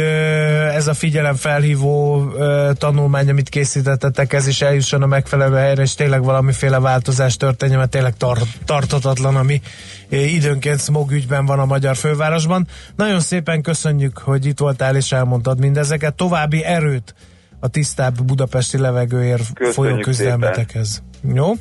ez 0.76 0.88
a 0.88 0.94
figyelem 0.94 1.36
felhív 1.36 1.81
felhívó 1.82 2.16
uh, 2.16 2.74
tanulmány, 2.74 3.30
amit 3.30 3.50
készítettetek, 3.50 4.34
ez 4.34 4.48
is 4.48 4.62
eljusson 4.62 5.02
a 5.02 5.06
megfelelő 5.06 5.56
helyre, 5.56 5.82
és 5.82 5.94
tényleg 5.94 6.24
valamiféle 6.24 6.80
változás 6.80 7.38
történjen, 7.38 7.78
mert 7.78 7.90
tényleg 7.90 8.18
tar- 8.18 8.48
tartatatlan, 8.66 9.36
ami 9.36 9.62
időnként 10.10 10.80
smog 10.80 11.12
ügyben 11.12 11.46
van 11.46 11.60
a 11.60 11.66
magyar 11.66 11.96
fővárosban. 11.96 12.68
Nagyon 12.96 13.20
szépen 13.20 13.62
köszönjük, 13.62 14.18
hogy 14.18 14.46
itt 14.46 14.60
voltál 14.60 14.96
és 14.96 15.12
elmondtad 15.12 15.60
mindezeket. 15.60 16.16
További 16.16 16.64
erőt 16.64 17.16
a 17.60 17.68
tisztább 17.68 18.24
budapesti 18.24 18.78
levegőért 18.78 19.54
Köszönjük 19.54 19.74
folyó 19.74 19.98
küzdelmetekhez. 19.98 21.04
Jó? 21.34 21.54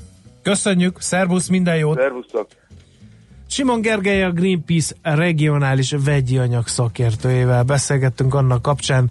Köszönjük, 0.42 1.00
szervusz, 1.00 1.48
minden 1.48 1.76
jót! 1.76 1.98
Szervusztok! 1.98 2.46
Simon 3.48 3.80
Gergely 3.80 4.22
a 4.24 4.30
Greenpeace 4.30 4.94
regionális 5.02 5.94
vegyi 6.04 6.38
anyag 6.38 6.66
szakértőjével 6.66 7.62
beszélgettünk 7.62 8.34
annak 8.34 8.62
kapcsán, 8.62 9.10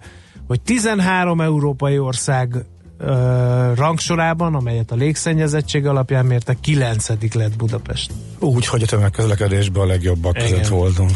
hogy 0.50 0.60
13 0.60 1.40
európai 1.40 1.98
ország 1.98 2.54
ö, 2.98 3.72
rangsorában, 3.74 4.54
amelyet 4.54 4.90
a 4.90 4.94
légszennyezettség 4.94 5.86
alapján 5.86 6.26
mértek, 6.26 6.60
9 6.60 7.08
lett 7.34 7.56
Budapest. 7.56 8.12
Úgy, 8.38 8.66
hogy 8.66 8.82
a 8.82 8.86
tömegközlekedésben 8.86 9.82
a 9.82 9.86
legjobbak 9.86 10.36
Igen. 10.36 10.50
között 10.50 10.66
voltunk. 10.66 11.10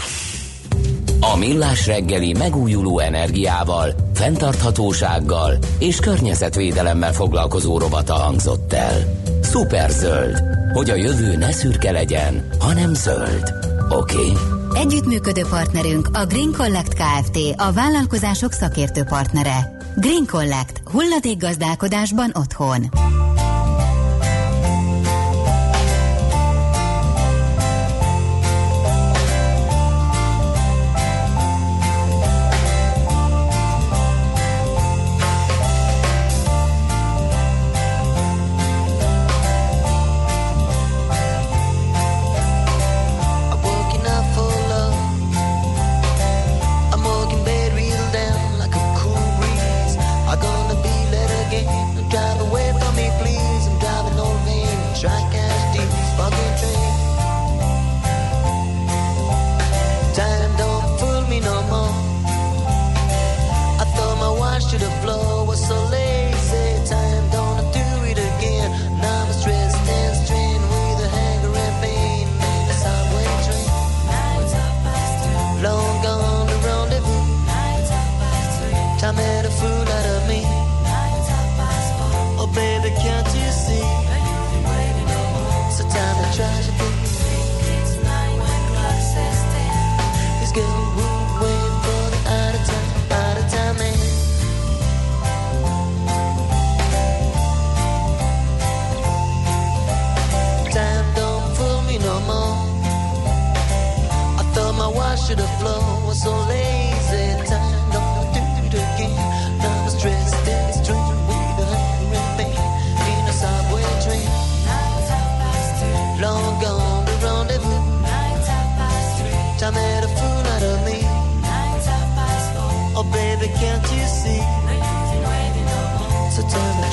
A 1.20 1.36
Millás 1.36 1.86
reggeli 1.86 2.32
megújuló 2.32 2.98
energiával, 2.98 3.94
fenntarthatósággal 4.14 5.58
és 5.78 6.00
környezetvédelemmel 6.00 7.12
foglalkozó 7.12 7.78
rovata 7.78 8.14
hangzott 8.14 8.72
el. 8.72 9.20
Superzöld, 9.42 10.42
hogy 10.72 10.90
a 10.90 10.94
jövő 10.94 11.36
ne 11.36 11.52
szürke 11.52 11.90
legyen, 11.90 12.48
hanem 12.58 12.94
zöld. 12.94 13.52
Oké? 13.90 14.16
Okay? 14.16 14.63
Együttműködő 14.74 15.42
partnerünk 15.50 16.08
a 16.12 16.26
Green 16.26 16.52
Collect 16.52 16.94
Kft. 16.94 17.38
a 17.56 17.72
vállalkozások 17.72 18.52
szakértő 18.52 19.02
partnere. 19.02 19.76
Green 19.96 20.26
Collect. 20.26 20.82
Hulladékgazdálkodásban 20.84 22.30
otthon. 22.34 23.03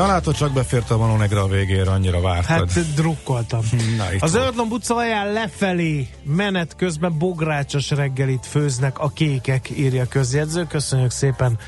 Na 0.00 0.06
látod, 0.06 0.34
csak 0.34 0.52
befért 0.52 0.90
a 0.90 0.96
Manonegre 0.96 1.40
a 1.40 1.46
végére, 1.46 1.90
annyira 1.90 2.20
vártad. 2.20 2.72
Hát 2.72 2.94
drukkoltam. 2.94 3.60
Na, 3.98 4.12
itt 4.12 4.20
A 4.22 4.28
van. 4.28 4.28
Zöldlomb 4.28 4.72
utca 4.72 4.94
alján 4.94 5.32
lefelé 5.32 6.08
menet 6.22 6.76
közben 6.76 7.18
bográcsos 7.18 7.90
reggelit 7.90 8.46
főznek 8.46 8.98
a 8.98 9.08
kékek, 9.08 9.70
írja 9.70 10.06
közjegyző. 10.06 10.66
Köszönjük 10.66 11.10
szépen 11.10 11.58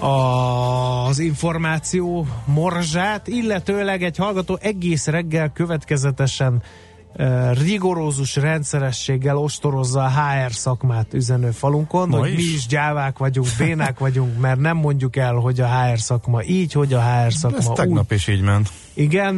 az 0.00 1.18
információ 1.18 2.26
morzsát, 2.44 3.28
illetőleg 3.28 4.02
egy 4.02 4.16
hallgató 4.16 4.58
egész 4.60 5.06
reggel 5.06 5.52
következetesen 5.52 6.62
rigorózus 7.62 8.36
rendszerességgel 8.36 9.36
ostorozza 9.36 10.02
a 10.04 10.08
HR 10.10 10.52
szakmát 10.52 11.14
üzenő 11.14 11.50
falunkon, 11.50 12.08
Ma 12.08 12.18
hogy 12.18 12.34
mi 12.34 12.42
is? 12.42 12.54
is 12.54 12.66
gyávák 12.66 13.18
vagyunk, 13.18 13.48
bénák 13.58 13.98
vagyunk, 13.98 14.40
mert 14.40 14.58
nem 14.60 14.76
mondjuk 14.76 15.16
el, 15.16 15.34
hogy 15.34 15.60
a 15.60 15.66
HR 15.66 15.98
szakma 15.98 16.42
így, 16.42 16.72
hogy 16.72 16.92
a 16.92 17.02
HR 17.02 17.32
szakma 17.32 17.56
Ez 17.56 17.66
úgy. 17.66 17.74
tegnap 17.74 18.12
is 18.12 18.28
így 18.28 18.40
ment. 18.42 18.70
Igen, 18.94 19.34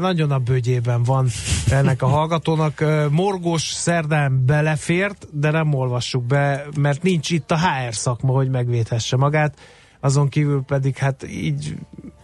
nagyon 0.00 0.30
a 0.30 0.38
bőgyében 0.38 1.02
van 1.02 1.28
ennek 1.70 2.02
a 2.02 2.06
hallgatónak. 2.06 2.80
Ö, 2.80 3.06
Morgós 3.10 3.62
szerdán 3.62 4.44
belefért, 4.46 5.26
de 5.32 5.50
nem 5.50 5.74
olvassuk 5.74 6.24
be, 6.24 6.64
mert 6.76 7.02
nincs 7.02 7.30
itt 7.30 7.50
a 7.50 7.58
HR 7.58 7.94
szakma, 7.94 8.32
hogy 8.32 8.50
megvédhesse 8.50 9.16
magát. 9.16 9.58
Azon 10.00 10.28
kívül 10.28 10.62
pedig 10.66 10.96
hát 10.96 11.26
így, 11.30 11.74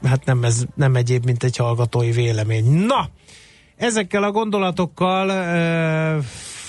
hát 0.03 0.25
nem, 0.25 0.45
ez, 0.45 0.65
nem 0.75 0.95
egyéb, 0.97 1.25
mint 1.25 1.45
egy 1.45 1.57
hallgatói 1.57 2.11
vélemény. 2.11 2.65
Na, 2.87 3.09
ezekkel 3.77 4.23
a 4.23 4.31
gondolatokkal 4.31 5.29
ö, 5.29 6.19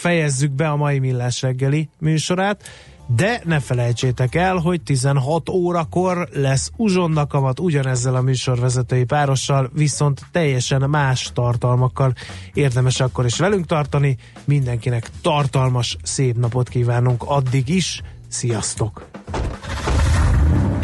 fejezzük 0.06 0.52
be 0.52 0.70
a 0.70 0.76
mai 0.76 1.00
Millás 1.00 1.42
reggeli 1.42 1.90
műsorát, 2.00 2.64
de 3.08 3.42
ne 3.44 3.60
felejtsétek 3.60 4.36
el, 4.36 4.56
hogy 4.56 4.82
16 4.82 5.50
órakor 5.50 6.28
lesz 6.34 6.72
uzsonnakamat 6.76 7.60
ugyanezzel 7.60 8.16
a 8.16 8.22
műsorvezetői 8.22 9.04
párossal, 9.04 9.70
viszont 9.74 10.22
teljesen 10.32 10.90
más 10.90 11.32
tartalmakkal 11.34 12.14
érdemes 12.54 13.00
akkor 13.00 13.26
is 13.26 13.38
velünk 13.38 13.66
tartani. 13.66 14.18
Mindenkinek 14.44 15.10
tartalmas, 15.22 15.98
szép 16.04 16.38
napot 16.38 16.70
kívánunk 16.70 17.24
addig 17.24 17.70
is. 17.70 18.02
Sziasztok! 18.28 19.08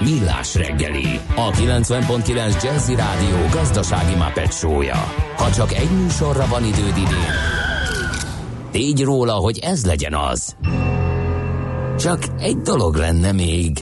Millás 0.00 0.54
reggeli, 0.54 1.20
a 1.34 1.50
90.9 1.50 2.62
Jazzy 2.62 2.94
Rádió 2.94 3.36
gazdasági 3.52 4.14
Muppet 4.14 4.52
show-ja. 4.52 5.12
Ha 5.36 5.50
csak 5.50 5.72
egy 5.72 5.90
műsorra 5.90 6.46
van 6.46 6.64
időd 6.64 6.96
idén, 6.96 7.34
tégy 8.70 9.02
róla, 9.02 9.32
hogy 9.32 9.58
ez 9.58 9.84
legyen 9.84 10.14
az. 10.14 10.56
Csak 11.98 12.18
egy 12.38 12.56
dolog 12.56 12.94
lenne 12.94 13.32
még. 13.32 13.76